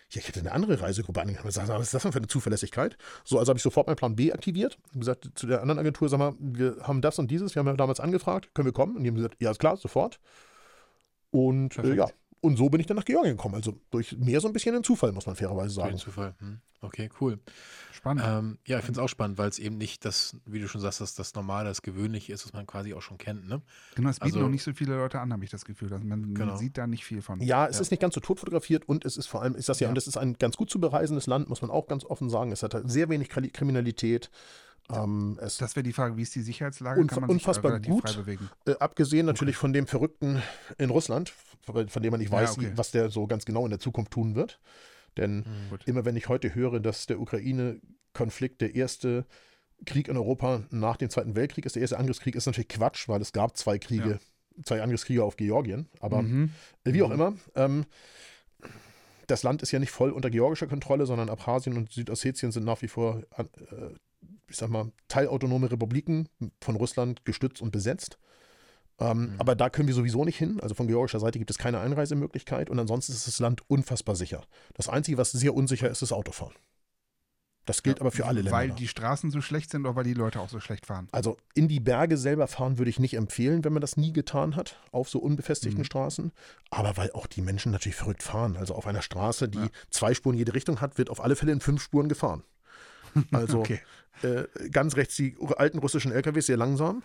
[0.10, 1.46] ja, ich hätte eine andere Reisegruppe angefangen.
[1.46, 2.98] Was ist das denn für eine Zuverlässigkeit?
[3.26, 4.78] So, also habe ich sofort meinen Plan B aktiviert.
[4.94, 7.68] Ich gesagt zu der anderen Agentur, sag mal, wir haben das und dieses, wir haben
[7.68, 8.96] ja damals angefragt, können wir kommen?
[8.96, 10.20] Und die haben gesagt, ja, ist klar, sofort.
[11.32, 12.08] Und äh, ja,
[12.48, 13.56] und so bin ich dann nach Georgien gekommen.
[13.56, 15.92] Also durch mehr so ein bisschen ein Zufall, muss man fairerweise sagen.
[15.92, 16.36] Durch Zufall.
[16.40, 16.60] Hm.
[16.82, 17.40] Okay, cool.
[17.92, 18.24] Spannend.
[18.26, 20.80] Ähm, ja, ich finde es auch spannend, weil es eben nicht das, wie du schon
[20.80, 23.48] sagst, das, das Normale, das Gewöhnliche ist, was man quasi auch schon kennt.
[23.48, 23.62] Ne?
[23.96, 25.92] Genau, es bieten also, noch nicht so viele Leute an, habe ich das Gefühl.
[25.92, 26.52] Also man, genau.
[26.52, 27.42] man, sieht da nicht viel von.
[27.42, 27.82] Ja, es ja.
[27.82, 29.90] ist nicht ganz so tot fotografiert und es ist vor allem, ist das ja, ja.
[29.90, 32.52] und es ist ein ganz gut zu bereisendes Land, muss man auch ganz offen sagen.
[32.52, 34.30] Es hat halt sehr wenig Kriminalität.
[34.94, 37.00] Ähm, das wäre die Frage, wie ist die Sicherheitslage?
[37.00, 38.50] Unf Kann man unfassbar sich gut, frei bewegen?
[38.66, 39.62] Äh, abgesehen natürlich okay.
[39.62, 40.42] von dem Verrückten
[40.78, 41.34] in Russland,
[41.64, 42.72] von dem man nicht weiß, ja, okay.
[42.76, 44.60] was der so ganz genau in der Zukunft tun wird.
[45.18, 49.26] Denn mhm, immer wenn ich heute höre, dass der Ukraine-Konflikt der erste
[49.86, 53.22] Krieg in Europa nach dem Zweiten Weltkrieg ist, der erste Angriffskrieg, ist natürlich Quatsch, weil
[53.22, 54.20] es gab zwei Kriege,
[54.56, 54.64] ja.
[54.64, 55.88] zwei Angriffskriege auf Georgien.
[56.00, 56.52] Aber mhm.
[56.84, 57.14] wie auch mhm.
[57.14, 57.86] immer, ähm,
[59.28, 62.82] das Land ist ja nicht voll unter georgischer Kontrolle, sondern Abchasien und Südossetien sind nach
[62.82, 63.44] wie vor, äh,
[64.48, 66.30] ich sag mal, teilautonome Republiken
[66.62, 68.18] von Russland gestützt und besetzt.
[69.00, 69.36] Ähm, mhm.
[69.38, 70.60] Aber da können wir sowieso nicht hin.
[70.62, 74.44] Also von georgischer Seite gibt es keine Einreisemöglichkeit und ansonsten ist das Land unfassbar sicher.
[74.74, 76.54] Das Einzige, was sehr unsicher ist, ist Autofahren.
[77.68, 78.54] Das gilt ja, aber für alle Länder.
[78.54, 81.10] Weil die Straßen so schlecht sind oder weil die Leute auch so schlecht fahren?
[81.12, 84.56] Also in die Berge selber fahren würde ich nicht empfehlen, wenn man das nie getan
[84.56, 85.86] hat, auf so unbefestigten mhm.
[85.86, 86.32] Straßen.
[86.72, 88.56] Aber weil auch die Menschen natürlich verrückt fahren.
[88.56, 89.70] Also auf einer Straße, die ja.
[89.90, 92.44] zwei Spuren in jede Richtung hat, wird auf alle Fälle in fünf Spuren gefahren.
[93.32, 93.80] Also okay.
[94.22, 97.04] äh, ganz rechts die alten russischen LKWs, sehr langsam.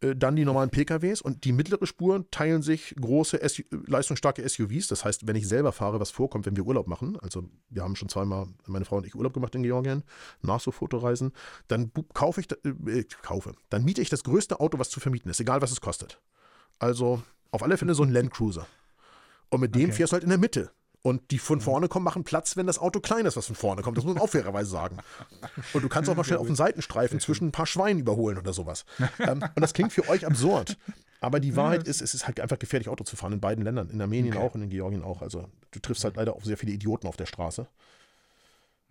[0.00, 4.88] Äh, dann die normalen PKWs und die mittlere Spur teilen sich große SU leistungsstarke SUVs.
[4.88, 7.96] Das heißt, wenn ich selber fahre, was vorkommt, wenn wir Urlaub machen, also wir haben
[7.96, 10.04] schon zweimal, meine Frau und ich Urlaub gemacht in Georgien,
[10.40, 11.32] nach so Fotoreisen,
[11.66, 12.48] dann kaufe ich,
[12.86, 15.80] äh, kaufe, dann miete ich das größte Auto, was zu vermieten ist, egal was es
[15.80, 16.20] kostet.
[16.78, 18.66] Also auf alle Fälle so ein Landcruiser.
[19.50, 19.92] Und mit dem okay.
[19.92, 20.70] fährst du halt in der Mitte.
[21.02, 21.62] Und die von mhm.
[21.62, 23.96] vorne kommen, machen Platz, wenn das Auto klein ist, was von vorne kommt.
[23.96, 24.98] Das muss man auch fairerweise sagen.
[25.72, 28.52] Und du kannst auch mal schnell auf den Seitenstreifen zwischen ein paar Schweinen überholen oder
[28.52, 28.84] sowas.
[29.20, 30.76] ähm, und das klingt für euch absurd.
[31.20, 33.90] Aber die Wahrheit ist, es ist halt einfach gefährlich, Auto zu fahren in beiden Ländern.
[33.90, 34.44] In Armenien okay.
[34.44, 35.22] auch und in Georgien auch.
[35.22, 37.66] Also du triffst halt leider auf sehr viele Idioten auf der Straße.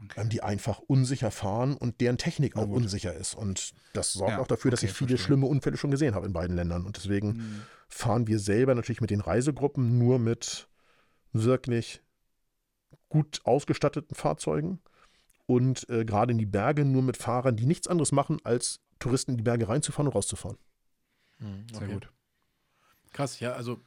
[0.04, 0.22] Okay.
[0.22, 3.34] Ähm, die einfach unsicher fahren und deren Technik auch unsicher ist.
[3.34, 5.26] Und das sorgt ja, auch dafür, dass okay, ich viele verstehe.
[5.26, 6.86] schlimme Unfälle schon gesehen habe in beiden Ländern.
[6.86, 7.62] Und deswegen mhm.
[7.90, 10.68] fahren wir selber natürlich mit den Reisegruppen nur mit
[11.44, 12.02] wirklich
[13.10, 14.80] gut ausgestatteten Fahrzeugen
[15.46, 19.32] und äh, gerade in die Berge nur mit Fahrern, die nichts anderes machen, als Touristen
[19.32, 20.58] in die Berge reinzufahren und rauszufahren.
[21.40, 21.86] Mhm, okay.
[21.86, 22.10] Sehr gut.
[23.14, 23.80] Krass, ja, also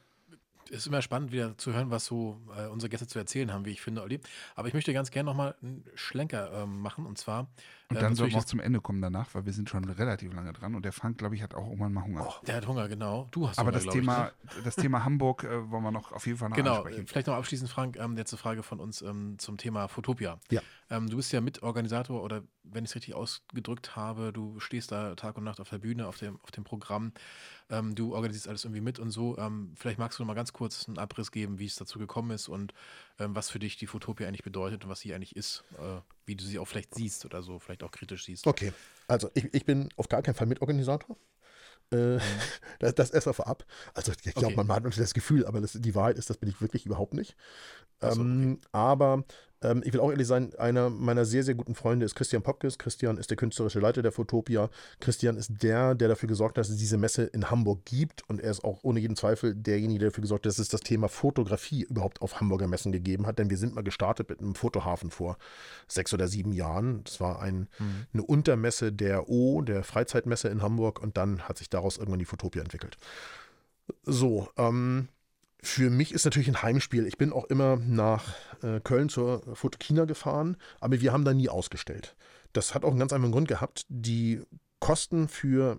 [0.69, 3.71] ist immer spannend, wieder zu hören, was so äh, unsere Gäste zu erzählen haben, wie
[3.71, 4.19] ich finde, Olli.
[4.55, 7.47] Aber ich möchte ganz gerne nochmal einen Schlenker ähm, machen und zwar.
[7.91, 10.53] Und äh, dann wir auch zum Ende kommen danach, weil wir sind schon relativ lange
[10.53, 12.25] dran und der Frank, glaube ich, hat auch irgendwann mal Hunger.
[12.25, 13.27] Oh, der hat Hunger, genau.
[13.31, 14.61] Du hast Aber Hunger, das, Thema, ich, ne?
[14.63, 16.95] das Thema Hamburg äh, wollen wir noch auf jeden Fall noch genau, ansprechen.
[16.97, 20.39] Genau, vielleicht noch abschließend, Frank, ähm, jetzt eine Frage von uns ähm, zum Thema Fotopia.
[20.49, 20.61] Ja.
[20.89, 25.15] Ähm, du bist ja Mitorganisator oder wenn ich es richtig ausgedrückt habe, du stehst da
[25.15, 27.11] Tag und Nacht auf der Bühne, auf dem, auf dem Programm.
[27.69, 29.37] Ähm, du organisierst alles irgendwie mit und so.
[29.37, 32.31] Ähm, vielleicht magst du noch mal ganz kurz einen Abriss geben, wie es dazu gekommen
[32.31, 32.73] ist und
[33.29, 36.43] was für dich die Fotopia eigentlich bedeutet und was sie eigentlich ist, äh, wie du
[36.43, 38.47] sie auch vielleicht siehst oder so, vielleicht auch kritisch siehst.
[38.47, 38.73] Okay,
[39.07, 41.17] also ich, ich bin auf gar keinen Fall Mitorganisator.
[41.91, 42.21] Äh, mhm.
[42.79, 43.65] das, das erst ab.
[43.93, 44.55] Also ich glaube, okay.
[44.55, 47.13] man hat natürlich das Gefühl, aber das, die Wahrheit ist, das bin ich wirklich überhaupt
[47.13, 47.35] nicht.
[47.99, 48.67] So, ähm, okay.
[48.71, 49.23] Aber
[49.61, 52.77] ähm, ich will auch ehrlich sein, einer meiner sehr, sehr guten Freunde ist Christian Popkes.
[52.77, 54.69] Christian ist der künstlerische Leiter der Fotopia.
[54.99, 58.27] Christian ist der, der dafür gesorgt hat, dass es diese Messe in Hamburg gibt.
[58.29, 60.81] Und er ist auch ohne jeden Zweifel derjenige, der dafür gesorgt hat, dass es das
[60.81, 63.37] Thema Fotografie überhaupt auf Hamburger Messen gegeben hat.
[63.37, 65.37] Denn wir sind mal gestartet mit einem Fotohafen vor
[65.87, 67.03] sechs oder sieben Jahren.
[67.03, 68.07] Das war ein, mhm.
[68.13, 71.01] eine Untermesse der O, der Freizeitmesse in Hamburg.
[71.01, 72.97] Und dann hat sich daraus irgendwann die Fotopia entwickelt.
[74.03, 75.07] So, ähm,
[75.61, 77.05] für mich ist natürlich ein Heimspiel.
[77.05, 81.49] Ich bin auch immer nach äh, Köln zur Fotokina gefahren, aber wir haben da nie
[81.49, 82.15] ausgestellt.
[82.53, 83.85] Das hat auch einen ganz einfachen Grund gehabt.
[83.87, 84.41] Die
[84.79, 85.77] Kosten für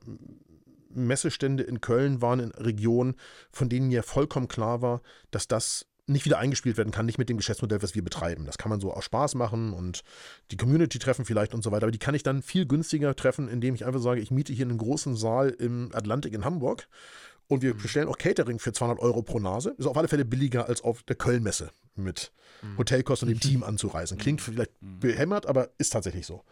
[0.94, 3.16] Messestände in Köln waren in Regionen,
[3.50, 7.28] von denen mir vollkommen klar war, dass das nicht wieder eingespielt werden kann, nicht mit
[7.28, 8.44] dem Geschäftsmodell, was wir betreiben.
[8.44, 10.02] Das kann man so aus Spaß machen und
[10.50, 11.84] die Community treffen vielleicht und so weiter.
[11.84, 14.66] Aber die kann ich dann viel günstiger treffen, indem ich einfach sage, ich miete hier
[14.66, 16.88] einen großen Saal im Atlantik in Hamburg
[17.52, 19.74] und wir bestellen auch Catering für 200 Euro pro Nase.
[19.78, 22.32] Ist auf alle Fälle billiger als auf der Kölnmesse mit
[22.62, 22.78] mhm.
[22.78, 24.18] Hotelkosten und dem Team anzureisen.
[24.18, 24.44] Klingt mhm.
[24.44, 26.42] vielleicht behämmert, aber ist tatsächlich so.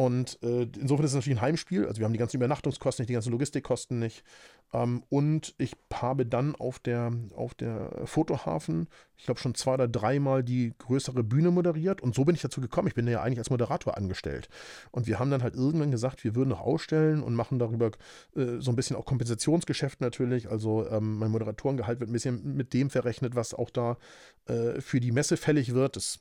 [0.00, 1.86] Und äh, insofern ist es natürlich ein Heimspiel.
[1.86, 4.24] Also wir haben die ganzen Übernachtungskosten nicht, die ganzen Logistikkosten nicht.
[4.72, 8.88] Ähm, und ich habe dann auf der, auf der Fotohafen,
[9.18, 12.00] ich glaube schon zwei oder dreimal die größere Bühne moderiert.
[12.00, 12.88] Und so bin ich dazu gekommen.
[12.88, 14.48] Ich bin ja eigentlich als Moderator angestellt.
[14.90, 17.90] Und wir haben dann halt irgendwann gesagt, wir würden noch ausstellen und machen darüber
[18.34, 20.50] äh, so ein bisschen auch Kompensationsgeschäft natürlich.
[20.50, 23.98] Also ähm, mein Moderatorengehalt wird ein bisschen mit dem verrechnet, was auch da
[24.46, 25.96] äh, für die Messe fällig wird.
[25.96, 26.20] Das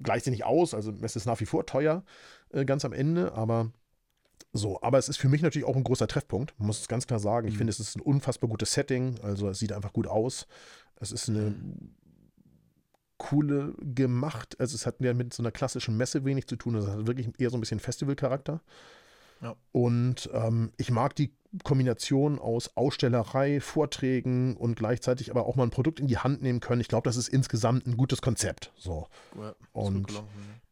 [0.00, 0.74] gleicht sich nicht aus.
[0.74, 2.04] Also Messe ist nach wie vor teuer.
[2.52, 3.70] Äh, ganz am Ende, aber
[4.52, 7.20] so, aber es ist für mich natürlich auch ein großer Treffpunkt, muss es ganz klar
[7.20, 7.46] sagen.
[7.46, 7.58] Ich mhm.
[7.58, 10.46] finde, es ist ein unfassbar gutes Setting, also es sieht einfach gut aus.
[10.96, 11.54] Es ist eine
[13.16, 16.86] coole gemacht, also es hat ja mit so einer klassischen Messe wenig zu tun, es
[16.86, 18.60] hat wirklich eher so ein bisschen Festivalcharakter.
[19.42, 19.56] Ja.
[19.72, 21.32] Und ähm, ich mag die
[21.64, 26.60] Kombination aus Ausstellerei, Vorträgen und gleichzeitig aber auch mal ein Produkt in die Hand nehmen
[26.60, 26.80] können.
[26.80, 28.72] Ich glaube, das ist insgesamt ein gutes Konzept.
[28.76, 29.08] So.
[29.36, 30.12] Ja, und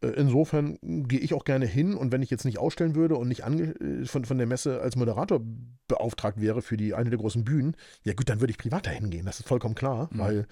[0.00, 3.28] äh, insofern gehe ich auch gerne hin und wenn ich jetzt nicht ausstellen würde und
[3.28, 5.40] nicht äh, von, von der Messe als Moderator
[5.88, 9.10] beauftragt wäre für die eine der großen Bühnen, ja gut, dann würde ich privat dahin
[9.10, 9.26] gehen.
[9.26, 10.18] Das ist vollkommen klar, mhm.
[10.18, 10.46] weil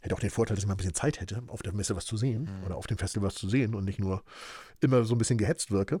[0.00, 2.06] hätte auch den Vorteil, dass ich mal ein bisschen Zeit hätte, auf der Messe was
[2.06, 2.66] zu sehen mhm.
[2.66, 4.22] oder auf dem Festival was zu sehen und nicht nur
[4.80, 6.00] immer so ein bisschen gehetzt wirke.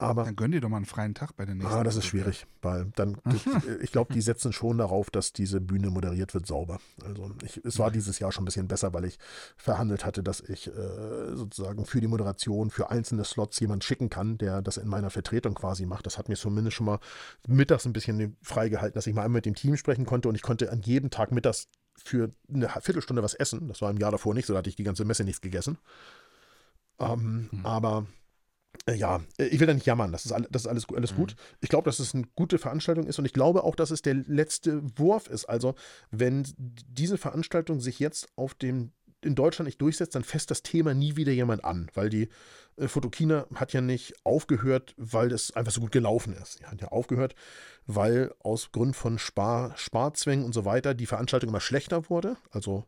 [0.00, 1.74] Aber, dann gönn dir doch mal einen freien Tag bei der nächsten.
[1.74, 3.16] Ah, das ist schwierig, weil dann,
[3.82, 6.78] ich glaube, die setzen schon darauf, dass diese Bühne moderiert wird sauber.
[7.04, 9.18] Also ich, es war dieses Jahr schon ein bisschen besser, weil ich
[9.56, 14.38] verhandelt hatte, dass ich äh, sozusagen für die Moderation, für einzelne Slots jemand schicken kann,
[14.38, 16.06] der das in meiner Vertretung quasi macht.
[16.06, 17.00] Das hat mir zumindest schon mal
[17.48, 20.42] mittags ein bisschen freigehalten, dass ich mal einmal mit dem Team sprechen konnte und ich
[20.42, 23.66] konnte an jedem Tag mittags für eine Viertelstunde was essen.
[23.66, 25.76] Das war im Jahr davor nicht, so da hatte ich die ganze Messe nichts gegessen.
[27.00, 27.66] Ähm, mhm.
[27.66, 28.06] Aber
[28.94, 31.16] ja, äh, ich will da nicht jammern, das ist, all, das ist alles, alles mhm.
[31.16, 31.36] gut.
[31.60, 34.14] Ich glaube, dass es eine gute Veranstaltung ist und ich glaube auch, dass es der
[34.14, 35.46] letzte Wurf ist.
[35.46, 35.74] Also,
[36.10, 38.92] wenn diese Veranstaltung sich jetzt auf dem
[39.24, 42.28] in Deutschland nicht durchsetzt, dann fässt das Thema nie wieder jemand an, weil die
[42.76, 46.58] äh, Fotokina hat ja nicht aufgehört, weil es einfach so gut gelaufen ist.
[46.58, 47.34] Sie hat ja aufgehört,
[47.86, 52.36] weil aus Grund von Spar, Sparzwängen und so weiter die Veranstaltung immer schlechter wurde.
[52.50, 52.84] Also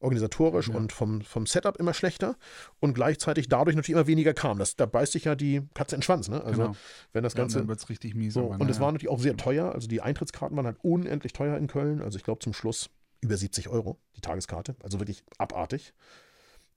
[0.00, 0.74] organisatorisch ja.
[0.74, 2.36] und vom, vom Setup immer schlechter
[2.80, 4.58] und gleichzeitig dadurch natürlich immer weniger kam.
[4.58, 6.28] Das, da beißt sich ja die Katze in den Schwanz.
[6.28, 6.42] Ne?
[6.42, 6.76] Also genau.
[7.12, 7.60] wenn das Ganze.
[7.60, 8.34] Ja, dann richtig mies.
[8.34, 8.82] So, und es ja.
[8.82, 9.72] war natürlich auch sehr teuer.
[9.72, 12.02] Also die Eintrittskarten waren halt unendlich teuer in Köln.
[12.02, 12.90] Also ich glaube zum Schluss
[13.20, 14.74] über 70 Euro, die Tageskarte.
[14.82, 15.92] Also wirklich abartig.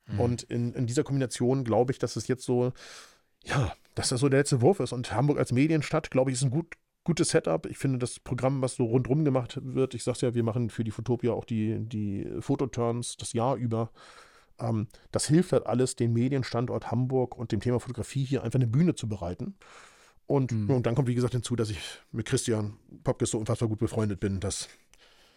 [0.07, 0.19] Mhm.
[0.19, 2.73] Und in, in dieser Kombination glaube ich, dass es jetzt so,
[3.43, 4.91] ja, dass das so der letzte Wurf ist.
[4.91, 7.65] Und Hamburg als Medienstadt, glaube ich, ist ein gut, gutes Setup.
[7.65, 10.83] Ich finde das Programm, was so rundrum gemacht wird, ich sag's ja, wir machen für
[10.83, 13.91] die Fotopia auch die, die Fototurns das Jahr über.
[14.59, 18.67] Ähm, das hilft halt alles, den Medienstandort Hamburg und dem Thema Fotografie hier einfach eine
[18.67, 19.55] Bühne zu bereiten.
[20.25, 20.69] Und, mhm.
[20.69, 21.79] und dann kommt, wie gesagt, hinzu, dass ich
[22.11, 24.69] mit Christian Popkes so unfassbar gut befreundet bin, dass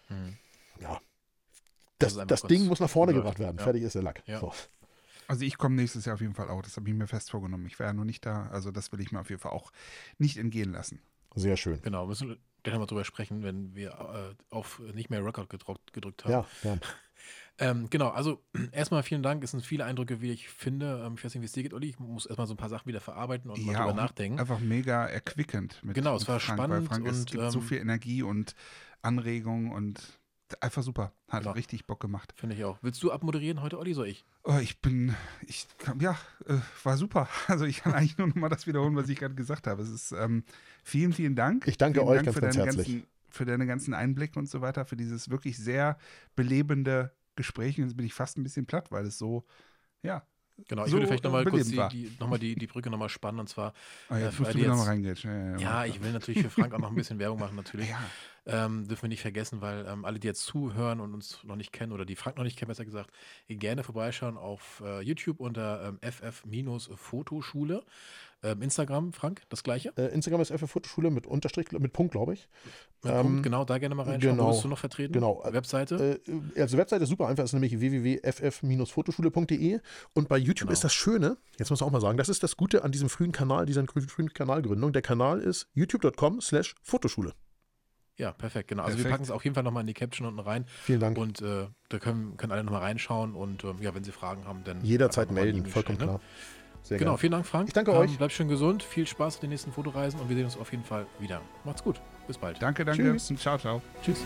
[0.08, 0.36] mhm.
[0.80, 1.00] ja,
[1.98, 3.56] das, das, das Ding muss nach vorne gebracht werden.
[3.58, 3.64] Ja.
[3.64, 4.22] Fertig ist der Lack.
[4.26, 4.38] Ja.
[4.38, 4.52] So.
[5.28, 6.62] Also ich komme nächstes Jahr auf jeden Fall auch.
[6.62, 7.66] Das habe ich mir fest vorgenommen.
[7.66, 8.48] Ich wäre ja noch nicht da.
[8.52, 9.72] Also das will ich mir auf jeden Fall auch
[10.18, 11.00] nicht entgehen lassen.
[11.36, 11.80] Sehr schön.
[11.82, 15.92] Genau, müssen wir gleich nochmal drüber sprechen, wenn wir äh, auf nicht mehr Record gedruckt,
[15.92, 16.32] gedrückt haben.
[16.32, 16.78] Ja, ja.
[17.58, 19.44] ähm, genau, also erstmal vielen Dank.
[19.44, 21.04] Es sind viele Eindrücke, wie ich finde.
[21.06, 21.90] Ähm, ich weiß nicht, wie es dir geht, Olli.
[21.90, 24.40] Ich muss erstmal so ein paar Sachen wieder verarbeiten und ja, mal drüber nachdenken.
[24.40, 25.78] Einfach mega erquickend.
[25.84, 26.88] Mit, genau, es war Frank, spannend.
[26.88, 28.54] Frank, und, es gibt ähm, so viel Energie und
[29.02, 30.18] Anregung und
[30.60, 31.12] einfach super.
[31.28, 31.52] Hat ja.
[31.52, 32.32] richtig Bock gemacht.
[32.36, 32.78] Finde ich auch.
[32.82, 34.24] Willst du abmoderieren heute, Olli, soll ich?
[34.44, 35.14] Oh, ich bin,
[35.46, 35.66] ich,
[35.98, 36.16] ja,
[36.46, 37.28] äh, war super.
[37.48, 39.82] Also ich kann eigentlich nur noch mal das wiederholen, was ich gerade gesagt habe.
[39.82, 40.44] Es ist, ähm,
[40.82, 41.66] vielen, vielen Dank.
[41.66, 42.86] Ich danke vielen euch Dank ganz, ganz herzlich.
[42.86, 45.98] Ganzen, für deine ganzen Einblicke und so weiter, für dieses wirklich sehr
[46.36, 47.78] belebende Gespräch.
[47.78, 49.44] Und jetzt bin ich fast ein bisschen platt, weil es so,
[50.02, 50.26] ja,
[50.68, 53.10] Genau, ich so würde vielleicht nochmal kurz die, die, noch mal die, die Brücke nochmal
[53.10, 53.74] spannen und zwar.
[54.08, 55.16] Ah, ja, äh, musst du jetzt, noch reingehen.
[55.22, 57.90] Ja, ja, ja, ich will natürlich für Frank auch noch ein bisschen Werbung machen, natürlich.
[57.90, 58.00] Ja.
[58.46, 61.72] Ähm, dürfen wir nicht vergessen, weil ähm, alle, die jetzt zuhören und uns noch nicht
[61.72, 63.10] kennen oder die Frank noch nicht kennen, besser gesagt,
[63.48, 67.84] gerne vorbeischauen auf äh, YouTube unter ähm, FF-Fotoschule.
[68.46, 69.92] Ähm, Instagram, Frank, das gleiche?
[69.96, 72.48] Äh, Instagram ist FF-Fotoschule mit Unterstrich, mit Punkt, glaube ich.
[73.02, 74.36] Mit Punkt, ähm, genau, da gerne mal reinschauen.
[74.36, 75.12] Genau, Wo bist du noch vertreten?
[75.12, 75.42] Genau.
[75.44, 76.20] Webseite?
[76.54, 79.80] Äh, also Webseite ist super einfach, ist nämlich www.ff-fotoschule.de
[80.14, 80.72] und bei YouTube genau.
[80.72, 83.08] ist das Schöne, jetzt muss man auch mal sagen, das ist das Gute an diesem
[83.08, 84.92] frühen Kanal, dieser frühen Kanalgründung.
[84.92, 87.32] Der Kanal ist youtube.com slash Fotoschule.
[88.18, 88.84] Ja, perfekt, genau.
[88.84, 89.04] Also perfekt.
[89.04, 90.64] wir packen es auf jeden Fall nochmal in die Caption unten rein.
[90.82, 91.18] Vielen Dank.
[91.18, 94.64] Und äh, da können, können alle nochmal reinschauen und äh, ja, wenn Sie Fragen haben,
[94.64, 96.04] dann jederzeit melden, vollkommen ne?
[96.04, 96.20] klar.
[96.86, 97.18] Sehr genau, gern.
[97.18, 97.66] vielen Dank, Frank.
[97.66, 98.16] Ich danke ähm, euch.
[98.16, 100.84] Bleibt schön gesund, viel Spaß mit den nächsten Fotoreisen und wir sehen uns auf jeden
[100.84, 101.42] Fall wieder.
[101.64, 102.62] Macht's gut, bis bald.
[102.62, 103.02] Danke, danke.
[103.02, 103.32] Tschüss.
[103.40, 103.82] Ciao, ciao.
[104.04, 104.22] Tschüss.